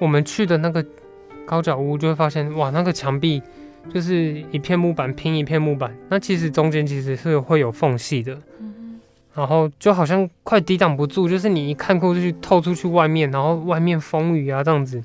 [0.00, 0.84] 我们去的那个
[1.46, 3.40] 高脚屋就会发现，哇，那个墙壁
[3.92, 8.36] 就是一片木板拼一片木板，那其实中间其实是会有缝隙的，
[9.34, 15.02] 然后就好像快抵挡不住，就是你一看过去透出去外面，然后外面风雨啊这样子。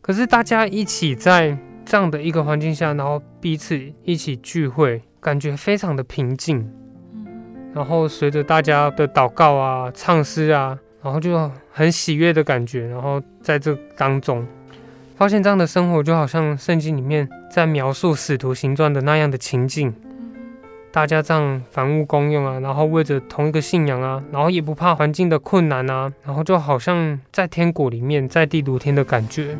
[0.00, 1.58] 可是大家一起在。
[1.82, 6.70] 这样的一个环境下，然后彼此一起聚会，感觉非常的平静。
[7.74, 12.86] 然后随着大家的祷告啊、唱诗啊，然后就很喜悦的感觉。
[12.88, 14.46] 然后在这当中，
[15.16, 19.94] 发现这样的生活就好像圣经里面在描述使徒行传的那样的情境。
[20.92, 29.56] 大家这样房屋公用啊，然后为着同一个信仰啊，然后也不怕环境的困难啊，然后就好像在天国里面，在地如天的感觉。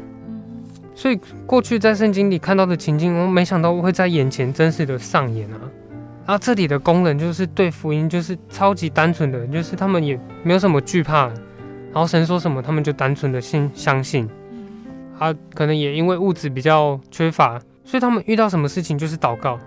[0.93, 5.61] 所以过去在圣经里看到的情境，我没想到会在眼前真实的上演啊！
[6.31, 14.31] 啊，这里的工人就是对福音就是超级单纯的，就是他们也没有什么惧怕，然后神说什么，他们就单纯的信相信。
[15.19, 19.59] 啊，可能也因为物质比较缺乏，所以他们遇到什么事情就是祷告。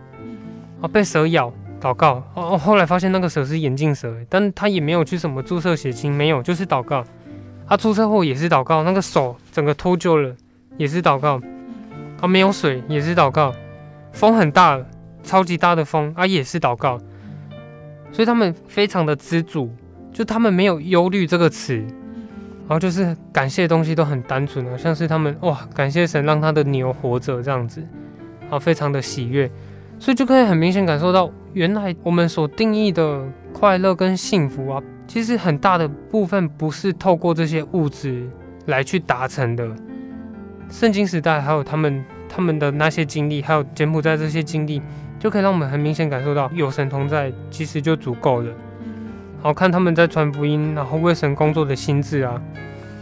[0.80, 1.52] 啊，被蛇咬，
[1.82, 2.24] 祷告。
[2.34, 7.04] 哦哦，后来发现那个蛇是眼镜蛇，但他也没有去什么注射血清，没有，就是祷告。
[7.68, 10.34] 他出车祸也是祷告，那个手整个脱臼了，
[10.78, 11.42] 也是祷告。
[12.22, 13.54] 啊，没有水也是祷告，
[14.14, 14.80] 风很大，
[15.24, 17.00] 超级大的风啊，也是祷告。
[18.12, 19.74] 所以他们非常的知足，
[20.12, 27.82] 就他们没有忧虑这个词，然后就是感谢的东西都很单纯啊，像是他们哇，感谢神让他的牛活着这样子，
[28.52, 29.50] 啊，非常的喜悦，
[29.98, 34.84] 所以就可以很明显感受到，原来我们所定义的快乐跟幸福啊。
[35.06, 38.30] 其实很大的部分不是透过这些物质
[38.68, 39.70] 来去达成的。
[40.70, 44.82] 圣经时代还有他们他们的那些经历，还有柬埔寨这些经历，
[45.24, 48.48] 就可以让我们很明显感受到有神同在，其实就足够了。
[48.48, 52.42] 然后看他们在传福音，然后为神工作的心智啊，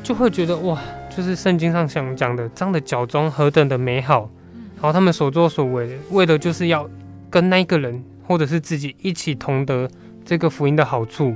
[0.03, 4.29] 就会觉得哇，就是圣经上想讲的这样的脚踪何等的美好。
[4.75, 6.87] 然后他们所作所为，为的就是要
[7.27, 9.89] 跟那个人或者是自己一起同得
[10.23, 11.33] 这个福音的好处。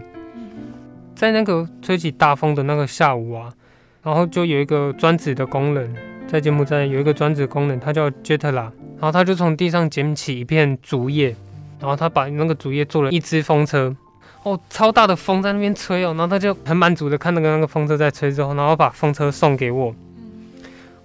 [1.16, 3.52] 在那个吹起大风的那个下午啊，
[4.04, 5.92] 然后就有一个专职的工人，
[6.28, 11.36] 在柬埔寨有一个专职工人，他叫 Jetla，然后他就从地上捡起一片竹叶，
[11.80, 13.96] 然后他把那个竹叶做了一只风车，
[14.44, 19.94] 哦，超大的风在那边吹哦，然后他就很满足的看那个那个风车在吹之后，然后把风车送给我，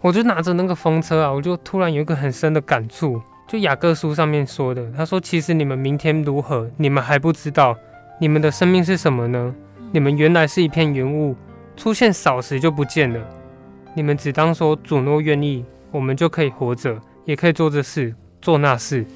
[0.00, 7.76] 我就拿着那个风车啊，我就突然有一个很深的感触，就雅各书上面说的，他说其实你们明天如何，你们还不知道，
[8.20, 9.54] 你们的生命是什么呢？
[9.92, 11.34] 你们原来是一片云雾，
[11.76, 13.20] 出现少时就不见了。
[13.94, 16.96] 你们只当说主若愿意，我们就可以活着，
[17.30, 18.12] 也可以做这事，
[18.42, 19.06] 做那事。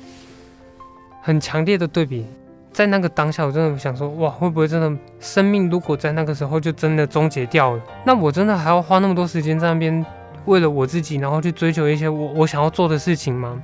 [1.20, 2.24] 很强烈的对比，
[2.70, 7.82] 在那个当下，我真的想说，哇，会不会真的生命如果在那个时候就真的终结掉了？
[8.06, 10.06] 那我真的还要花那么多时间在那边，
[10.44, 13.60] 为了我自己，然后去追求一些我我想要做的事情吗？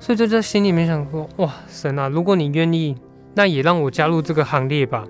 [0.00, 2.96] 所以就在心里面想说，哇，神啊，如果你愿意，
[3.34, 5.04] 那也让我加入这个行列吧。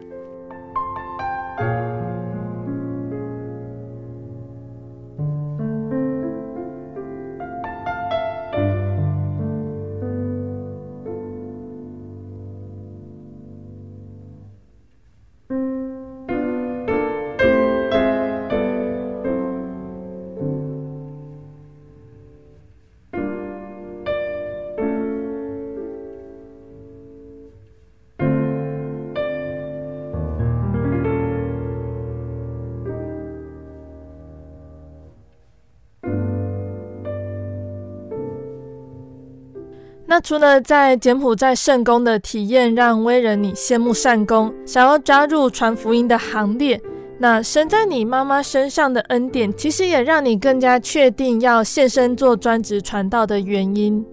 [40.07, 46.81] 那除了在柬埔寨圣工的体验让威人你羡慕善工，想要加入传福音的行列，
[47.19, 54.05] 那神在你妈妈身上的恩典，其实也让你更加确定要献身做专职传道的原因。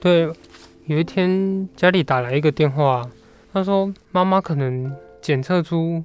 [0.00, 0.28] 对，
[0.86, 3.08] 有一天家里打来一个电话，
[3.52, 6.02] 他说妈妈可能检测出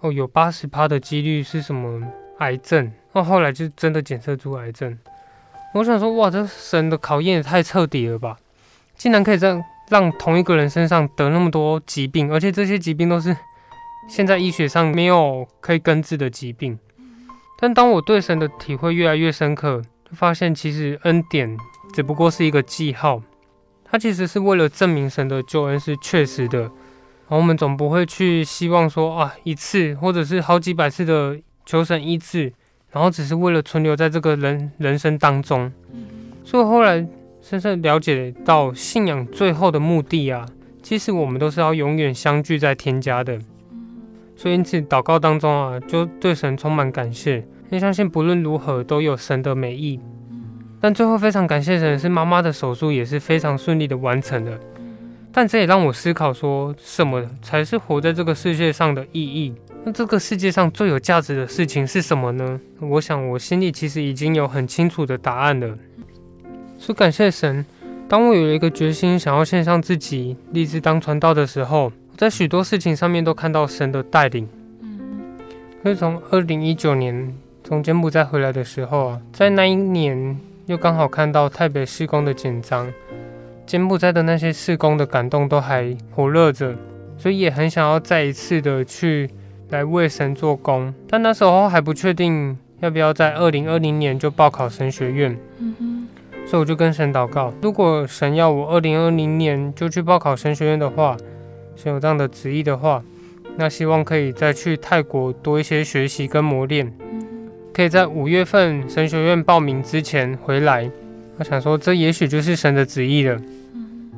[0.00, 2.02] 哦有八十趴的几率是什么
[2.38, 4.98] 癌症，那后来就真的检测出癌症。
[5.72, 8.36] 我想说哇，这神的考验也太彻底了吧！
[8.96, 13.36] 竟然可以让让同一个人身上得那么多疾病，而且这些疾病都是
[14.08, 16.78] 现在医学上没有可以根治的疾病。
[17.58, 21.56] 但当我对神的体会越来越深刻，就发现其实恩典
[21.92, 23.22] 只不过是一个记号，
[23.84, 26.60] 它其实是为了证明神的救恩是确实的。
[26.60, 32.52] 然后我们总不会去希望说啊一次或者是好几百次的求神医治，
[32.90, 35.72] 然后只是为了存留在这个人人生当中。
[36.44, 37.06] 所以后来。
[37.48, 40.44] 深深了解到信仰最后的目的啊，
[40.82, 43.38] 其实我们都是要永远相聚在天家的。
[44.34, 50.00] 所以因此祷告当中啊，就对神充满感谢，也相信不论如何都有神的美意。
[50.80, 54.58] 但最后非常感谢神是妈妈的手术也是非常顺利的完成了。
[55.30, 59.54] 但这也让我思考说，什么才是活在这个世界上的意义？
[59.84, 62.60] 那这个世界上最有价值的事情是什么呢？
[62.80, 65.78] 我想我心里其实已经有很清楚的答案了。
[66.78, 67.64] 所以感谢神，
[68.08, 74.48] 当我有了一个决心，想要献上自己，立志当传道的时候，在许多事情上面都看到神的带领。
[74.80, 75.38] 嗯，
[75.82, 82.92] 所以从二零一九年从柬埔寨回来的时候啊，在那一年又刚好看到台北施工的简章，
[83.66, 86.76] 柬埔寨的那些事工的感动都还火热着，
[87.18, 89.28] 所以也很想要再一次的去
[89.70, 95.36] 来为神做工，但那时候还不确定要不要在二零二零年就报考神学院。
[96.46, 101.16] 所以我就跟神祷告，如果神要我二零二零年就去报考神学院的话，
[101.74, 103.02] 神有这样的旨意的话，
[103.56, 106.92] 那希望可以再去泰国多一些学习跟磨练，
[107.74, 110.88] 可以在五月份神学院报名之前回来。
[111.36, 113.36] 我想说，这也许就是神的旨意了。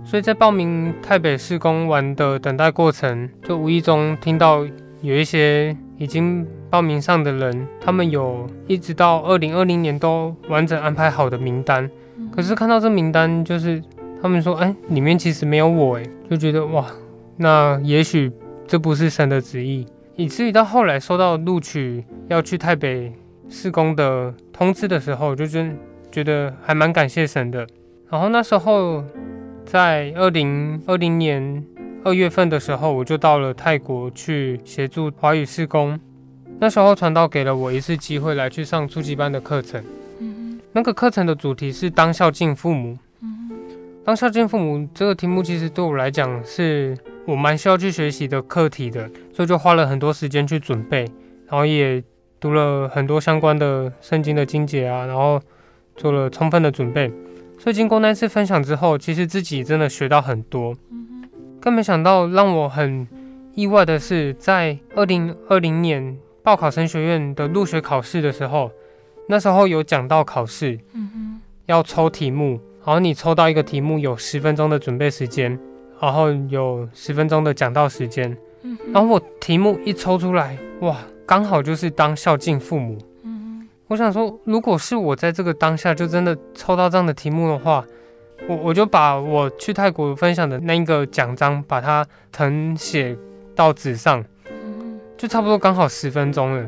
[0.04, 4.64] 所以在报名台北市公玩的等待过程，就无意中听到
[5.00, 11.90] 有一些已经报名上的人，他们有一直到二零二零年都完整安排好的名单。
[12.38, 13.82] 可是看到这名单，就是
[14.22, 16.86] 他们说，哎，里面其实没有我，哎，就觉得哇，
[17.36, 18.30] 那也许
[18.64, 19.84] 这不是神的旨意，
[20.14, 23.12] 以至于到后来收到录取要去台北
[23.48, 25.76] 事工的通知的时候，就真
[26.12, 27.66] 觉得还蛮感谢神的。
[28.08, 29.02] 然后那时候
[29.64, 31.64] 在二零二零年
[32.04, 35.98] 二月份的时候，我就到了泰国去协助华语事工。
[36.60, 39.82] 那时候传道给了我一次机会来去上初级班的课程。
[40.78, 42.96] 那个课程的主题是当孝敬父母。
[44.04, 51.00] 当孝敬父母这个题目，其实对我来讲是我蛮需要去学习的课题的，所以就花了很多时间去准备，
[51.48, 52.00] 然后也
[52.38, 55.40] 读了很多相关的圣经的经节啊，然后
[55.96, 57.12] 做了充分的准备。
[57.58, 60.76] 所以经过那次分享之后，其实自己真的学到很多。
[61.60, 63.04] 更没想到让我很
[63.56, 68.70] 意外的是，在二零二零年报考神学院的入学考试的时候。
[69.30, 75.56] 那时候有讲到考试，嗯哼，要抽题目，然后你抽到一个题目有十分钟的准备时间，
[76.00, 87.84] 然后有十分钟的讲到时间，嗯，然后我题目一抽出来，哇，刚好就是当孝敬父母，嗯哼，我想说，如果是我在这个当下就真的抽到这样的题目的话，
[88.48, 93.14] 我我就把我去泰国分享的那一个奖章，把它誊写
[93.54, 96.66] 到纸上，嗯，就差不多刚好十分钟了。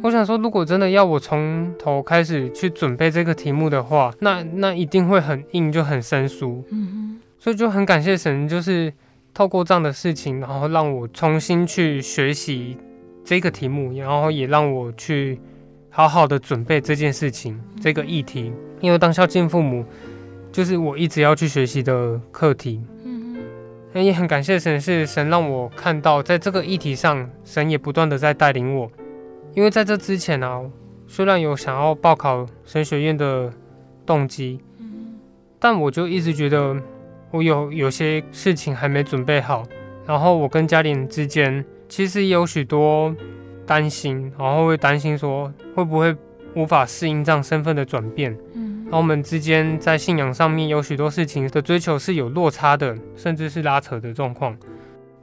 [0.00, 6.64] 我想说，如果真的要我从头开始去准备这个题目的话，那那一定会很硬，就很生疏。
[6.70, 8.92] 嗯哼，所以就很感谢神，就是
[9.34, 12.76] 透过这样的事情，然后让我重新去学习
[13.24, 15.40] 这个题目，然后也让我去
[15.90, 18.52] 好好的准备这件事情，这个议题。
[18.80, 19.84] 因为当孝敬父母，
[20.52, 22.80] 就是我一直要去学习的课题。
[23.04, 23.36] 嗯
[23.92, 28.88] 哼，也很感谢神，是神让我看到，在这个议题上，神也不断的在带领我。
[29.58, 30.62] 因为在这之前呢、啊，
[31.08, 33.52] 虽然有想要报考神学院的
[34.06, 34.60] 动机，
[35.58, 36.76] 但我就一直觉得
[37.32, 39.64] 我有有些事情还没准备好，
[40.06, 43.12] 然后我跟家里人之间其实也有许多
[43.66, 46.14] 担心，然后会担心说会不会
[46.54, 48.30] 无法适应这样身份的转变，
[48.84, 54.56] 然后我们之间在信仰上面有许多事情的追求是有落差的，甚至是拉扯的状况。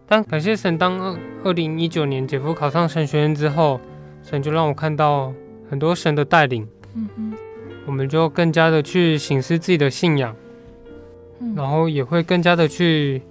[0.06, 3.80] 但感谢神，当二二零一九年姐夫考上神学院之后。
[4.26, 5.32] 神就让我看到
[5.70, 7.34] 很多神的带领，嗯哼，
[7.86, 10.36] 我们就更加的去省思自己的信仰，
[11.40, 13.22] 嗯，然后也会更加的去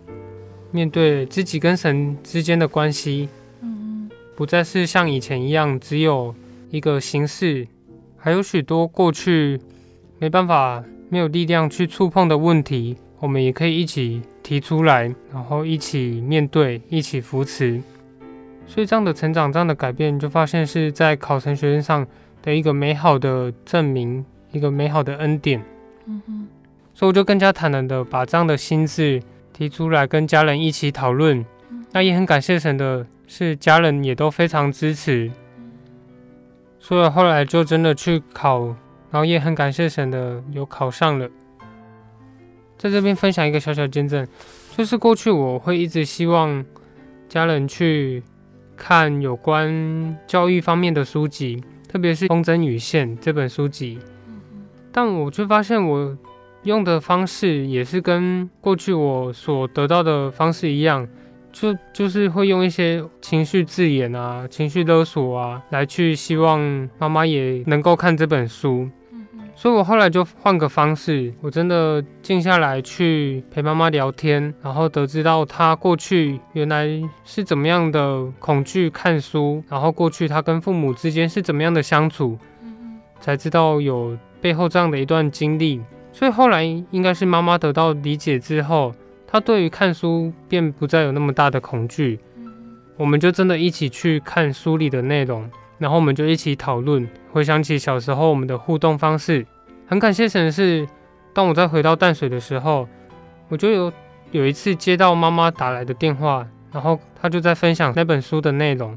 [0.70, 3.28] 面对自己跟神之间的关系，
[3.60, 6.32] 嗯，不再是像以前一样只有
[6.70, 7.66] 一个形式，
[8.16, 9.60] 还有许多过去
[10.20, 17.82] 没办法、没有力量去触碰的问题，我们也可以一起提出来，然后一起面对，一起扶持。
[18.66, 22.06] 所以这样的成长，这样的改变，就发现是在考神学院上
[22.42, 25.62] 的一个美好的证明，一个美好的恩典。
[26.06, 26.48] 嗯哼。
[26.94, 31.44] 所以我就更加坦然的把这样的心志提出来，跟家人一起讨论。
[31.92, 35.30] 那也很感谢神的是，家人也都非常支持。
[36.78, 38.66] 所以后来就真的去考，
[39.10, 41.28] 然后也很感谢神的有考上了。
[42.78, 44.26] 在这边分享一个小小见证，
[44.76, 46.64] 就是过去我会一直希望
[47.28, 48.22] 家人去。
[48.76, 53.98] 看有关教育方面的书籍，特别是《风筝与线》这本书籍，
[54.92, 56.16] 但我却发现我
[56.64, 61.06] 用的方式也是跟过去我所得到的方式一样，
[61.52, 68.88] 就就是会用一些情绪字眼啊、情绪勒索啊，来去希望妈妈也能够看这本书。
[69.56, 76.88] 所以我后来就换个方式，我真的静下来去陪妈妈聊天，然后得知到她过去原来
[77.24, 82.36] 是怎么样的恐惧看书，然后过去她跟父母之间是怎么样的相处，
[83.20, 85.80] 才知道有背后这样的一段经历。
[86.12, 88.92] 所以后来应该是妈妈得到理解之后，
[89.26, 92.18] 她对于看书便不再有那么大的恐惧。
[92.96, 95.48] 我们就真的一起去看书里的内容。
[95.76, 99.44] 然后我们就一起讨论，回想起小时候我们的互动方式。
[99.88, 100.86] 很感谢神的是，
[101.32, 102.86] 当我再回到淡水的时候，
[103.48, 103.92] 我就有
[104.30, 108.96] 有一次接到妈妈打来的电话，然后她就在分享那本书的内容。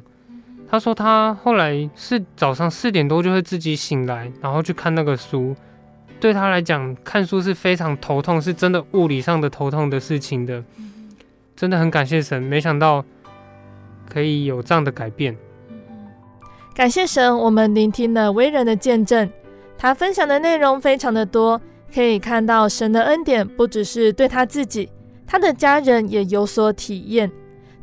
[0.70, 5.56] 她说她后来是早上四点多就会自己醒来，然后去看那个书。
[6.20, 10.64] 对她来讲，看书是非常头痛，是真的物理上的头痛的事情的。
[11.56, 13.04] 真的很感谢神，没想到。
[14.10, 15.36] 可以有这样的改变。
[16.78, 19.28] 感谢神，我们聆听了威人的见证，
[19.80, 21.60] 他分享的内容非常的多，
[21.92, 24.88] 可以看到神的恩典不只是对他自己，
[25.26, 27.32] 他的家人也有所体验。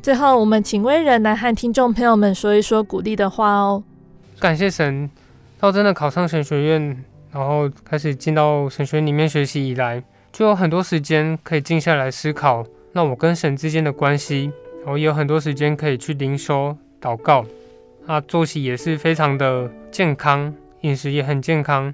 [0.00, 3.82] 最后，我们请威人来和听众朋友们说一说鼓励的话哦。
[4.38, 5.10] 感谢神，
[5.58, 14.52] 到真的考上神学院，然后开始进到神学里面学习以来，就有很多时间可以静下来思考，那我跟神之间的关系。
[14.84, 17.44] 然后也有很多时间可以去灵修、祷告，
[18.06, 21.92] 啊，作息也是非常的健康，饮食也很健康，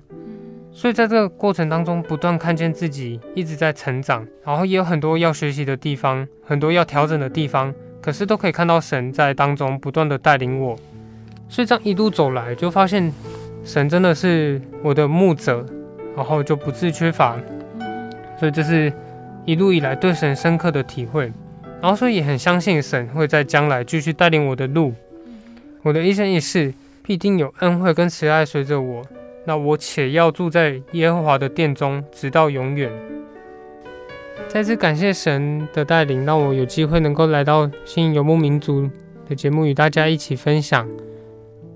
[0.72, 10.76] 所以在这个过程当中，不断看见自己一直在成长，然后也有很多要学习的地方，很多要调整的地方，可是都可以看到神在当中不断的带领我，
[11.48, 13.12] 所以这样一路走来，就发现
[13.62, 15.64] 神真的是我的牧者，
[16.16, 17.36] 然后就不致缺乏，
[18.36, 18.92] 所以这是
[19.44, 21.32] 一路以来对神深刻的体会。
[21.80, 24.92] 然后，所以也很相信神会在将来继续带领我的路，
[25.82, 26.72] 我的一生一世
[27.02, 29.02] 必定有恩惠跟慈爱随着我。
[29.46, 32.92] 那我且要住在耶和华的殿中，直到永远。
[34.48, 38.88] 再次感谢神的带领，让我有机会能够来到新游牧民族
[39.28, 40.88] 的节目，与大家一起分享。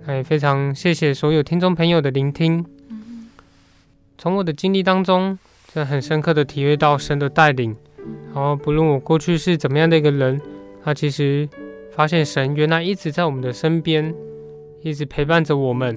[0.07, 2.64] 也非常谢谢所有听众朋友的聆听。
[4.18, 5.38] 从我的经历当中，
[5.72, 7.74] 真的很深刻的体会到神的带领。
[8.34, 10.38] 然后，不论我过去是怎么样的一个人，
[10.84, 11.48] 他其实
[11.95, 14.12] 发现神原来一直在我们的身边，
[14.82, 15.97] 一直陪伴着我们，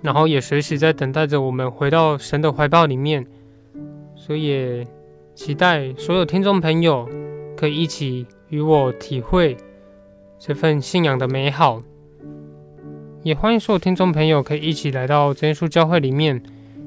[0.00, 3.26] 然后也随时在等待着我们回到神的怀抱里面。
[4.14, 4.86] 所以
[5.34, 7.08] 期待所有听众朋友
[7.56, 9.56] 可以一起与我体会
[10.38, 11.82] 这份信仰的美好。
[13.24, 16.40] 也欢迎所有听众朋友可以一起来到真耶稣教会里面，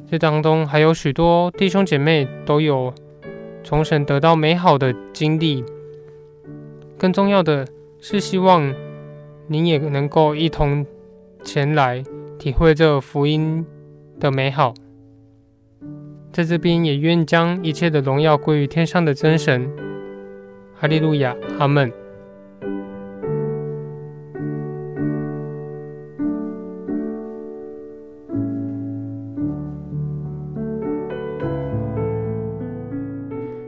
[0.10, 2.94] 这当中还有许多弟兄姐妹都有。
[3.64, 5.64] 从神得到美好的经历，
[6.98, 7.68] 更重要的
[8.04, 8.74] 是希望
[9.48, 10.84] 您也能够一同
[11.44, 12.04] 前来
[12.40, 13.64] 体会这福音
[14.20, 14.74] 的美好。
[16.32, 19.70] 在这边也愿将一切的荣耀归于天上的真神。
[20.74, 21.92] 哈利路亚，阿门。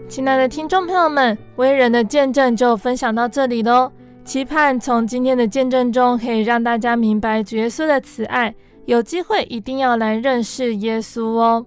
[0.07, 3.91] 亲爱的听众朋友们，威人的见证就分享到这里喽。
[4.23, 8.53] 期盼从今天的见证中，可以让大家明白主耶稣的慈爱。
[8.85, 11.65] 有机会一定要来认识耶稣哦。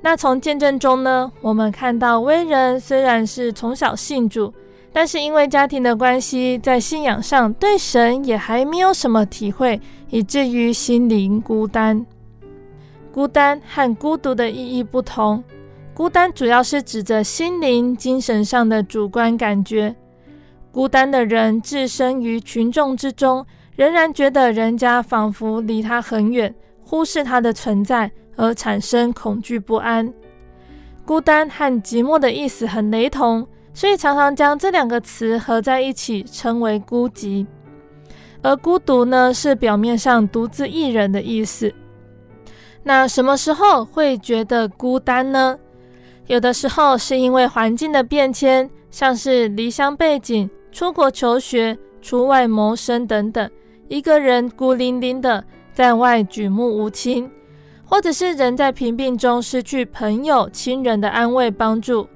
[0.00, 4.52] 那从见证中呢，我们看到威人虽然是从小信主，
[4.92, 12.04] 但是因为家庭的关系，在信仰上对神也还没有什么体会，以至于心灵孤单。
[13.12, 15.42] 孤单和孤独的意义不同。
[15.94, 19.94] 孤单主要是指着心灵、精神上的主观感觉。
[20.72, 23.44] 孤单的人置身于群众之中，
[23.74, 30.12] 仍然觉得人家仿佛离他很远，忽视他的存在，而产生恐惧不安。
[31.04, 33.44] 孤单和寂寞的意思很雷同，
[33.74, 37.44] 所以常常将这两个词合在一起，称为孤寂。
[38.42, 41.74] 而孤独呢，是表面上独自一人的意思。
[42.84, 45.58] 那什么时候会觉得孤单呢？
[46.26, 53.50] 有的时候是因为环境的变迁，像是离乡背井、出国求学、出外谋生等等，
[53.88, 57.30] 一个人孤零零的在外举目无亲，
[57.84, 62.08] 或者是人在贫病中失去朋友、亲人的安慰帮助。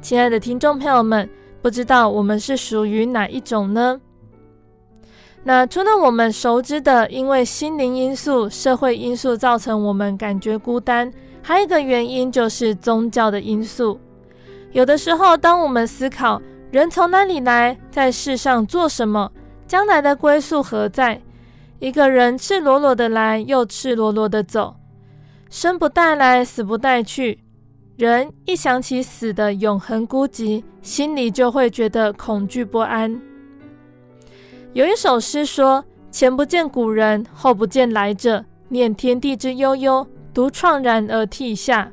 [0.00, 1.28] 亲爱的听众朋友们，
[1.62, 4.00] 不知道我们是属于哪一种呢？
[5.42, 11.12] 那除了我们熟知的，因为心灵因素、社会因素造成我们感觉孤单。
[11.42, 14.00] 还有一个原因就是宗教的因素。
[14.72, 16.40] 有的时候，当我们思考
[16.74, 19.30] 人从哪里来，在世上做什么，
[19.64, 21.22] 将来的归宿何在，
[21.78, 24.74] 一个人赤裸裸的来，又赤裸裸的走，
[25.48, 27.38] 生不带来，死不带去。
[27.96, 33.22] 人一想起死的永恒孤寂，心里就会觉得恐惧不安。
[34.72, 40.04] 有一首诗说：“前不见古人，后不见来者，念天地之悠悠。”
[40.34, 41.92] 独怆然而涕下，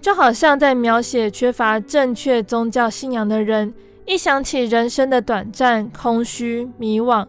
[0.00, 3.72] 就好像在描写缺乏正确宗教信仰的人，
[4.04, 7.26] 一想起人生的短暂、空虚、迷惘，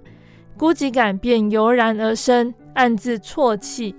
[0.58, 3.96] 孤寂感便油然而生，暗自啜泣。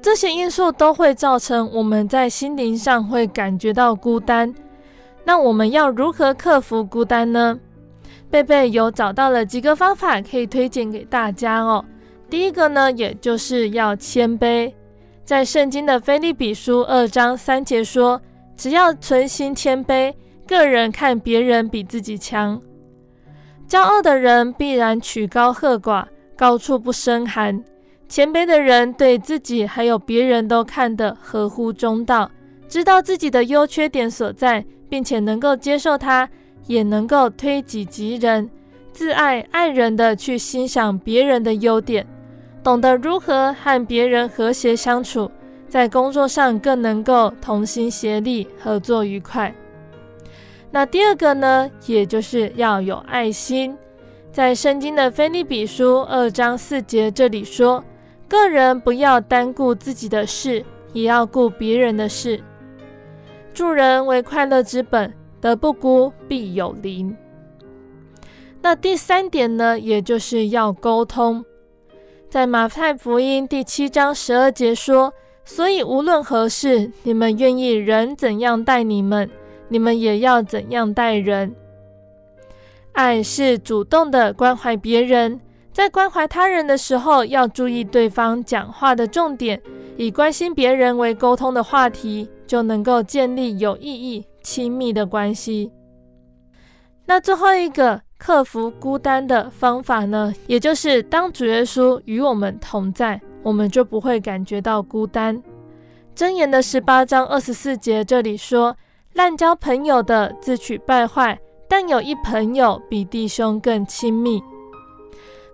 [0.00, 4.54] 这些因素都会造成我们在心灵上会感觉到孤单。
[5.24, 7.58] 那我们要如何克服孤单呢？
[8.30, 11.84] 贝贝有找到了几个方法可以推荐给大家哦。
[12.28, 14.72] 第一个呢，也就是要谦卑。
[15.24, 18.20] 在圣经的腓立比书二章三节说
[18.56, 20.12] ：“只要存心谦卑，
[20.46, 22.60] 个人看别人比自己强。”
[23.68, 26.04] 骄傲的人必然曲高和寡，
[26.36, 27.62] 高处不胜寒；
[28.08, 32.30] 谦卑的人对自己还有别人都看得合乎中道，
[32.68, 36.28] 知道自己的优缺点所在，并且能够接受它，
[36.66, 38.48] 也能够推己及人，
[38.92, 42.06] 自爱爱人的去欣赏别人的优点，
[42.62, 45.30] 懂得如何和别人和谐相处，
[45.68, 49.52] 在工作上更能够同心协力，合作愉快。
[50.74, 53.78] 那第二个呢，也就是要有爱心。
[54.32, 57.84] 在圣经的腓立比书二章四节这里说
[58.26, 62.42] ：“个人不要单顾自己的事，也要顾别人的事。
[63.52, 67.16] 助人为快乐之本，德不孤，必有邻。”
[68.60, 71.44] 那第三点呢，也就是要沟通。
[72.28, 75.14] 在马太福音第七章十二节说
[75.46, 79.30] ：“所以无论何事，你们愿意人怎样待你们。”
[79.68, 81.54] 你们也要怎样待人？
[82.92, 85.40] 爱是主动的关怀别人，
[85.72, 89.60] 在关怀他人的时候，要注意对方讲话的重点，
[89.96, 95.72] 以关心别人为沟通的话题，就能够建立有意义、亲密的关系。
[97.06, 100.32] 那最后一个克服孤单的方法呢？
[100.46, 105.42] 也就是当主耶稣与我们同在，我们就不会感觉到孤单。
[106.14, 108.76] 箴言的十八章二十四节这里说。
[109.14, 111.38] 滥交朋友的自取败坏，
[111.68, 114.42] 但有一朋友比弟兄更亲密。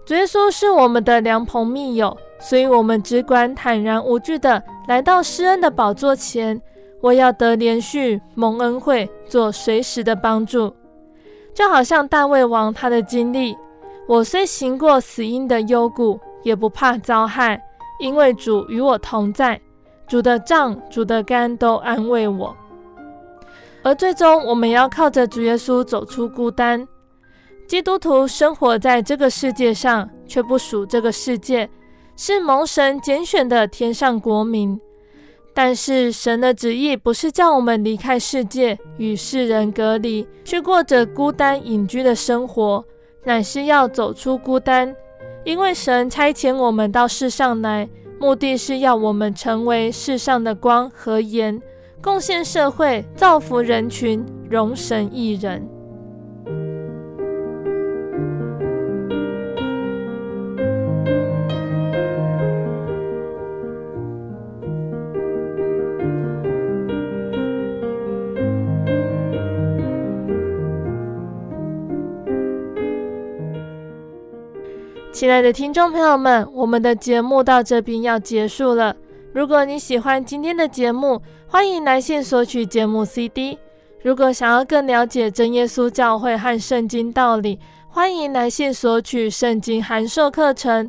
[0.07, 6.59] 主耶稣是我们的良朋密友，所以我们只管坦然无惧的来到施恩的宝座前，
[7.03, 10.75] 我要得连续蒙恩惠，做随时的帮助。
[11.53, 13.55] 就好像大卫王他的经历，
[14.09, 17.63] 我虽行过死荫的幽谷，也不怕遭害，
[17.99, 19.61] 因为主与我同在，
[20.09, 22.57] 主的杖、主的竿都安慰我。
[23.83, 26.87] 而最终，我们要靠着主耶稣走出孤单。
[27.67, 31.69] 基督徒生活在这个世界上，却不属这个世界，
[32.17, 34.79] 是蒙神拣选的天上国民。
[35.55, 42.85] 但是，神的旨意不是叫我们离开世界，与世人隔离，去过着孤单隐居的生活，
[43.25, 44.95] 乃是要走出孤单。
[45.45, 51.61] 因为神差遣我们到世上来，目的是要我们成为世上的光和盐。
[52.03, 55.69] 贡献社会，造福人群，荣神益人。
[75.13, 78.97] 亲爱的听众朋友们，我们的节目到这边要结束了。
[79.33, 83.57] 如果你喜欢今天的节目，欢迎来信索取节目 CD。
[84.03, 87.57] 如果想要更了解真耶稣教会和圣经道理，
[87.89, 90.89] 欢迎来信索取圣经函授课程。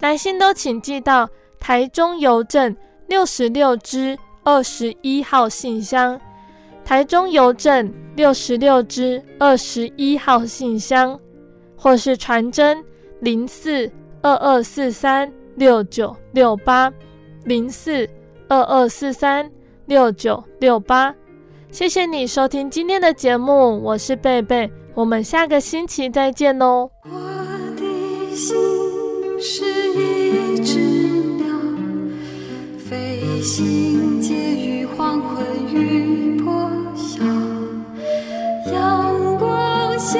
[0.00, 1.28] 来信都请寄到
[1.60, 2.74] 台中邮政
[3.08, 6.18] 六十六支二十一号信箱。
[6.84, 11.18] 台中邮政六十六支二十一号信箱，
[11.76, 12.82] 或是传真
[13.20, 13.90] 零四
[14.22, 16.90] 二二四三六九六八。
[17.44, 18.08] 零四
[18.48, 19.50] 二二四三
[19.86, 21.14] 六九六八。
[21.70, 26.90] 谢谢你收听今天的节目我是贝贝我们下个星期再见哦。
[27.04, 27.10] 我
[27.76, 28.54] 的心
[29.40, 29.64] 是
[29.94, 30.78] 一只
[31.38, 31.46] 鸟
[32.76, 37.24] 飞行借一黄昏雨破晓
[38.70, 40.18] 阳光下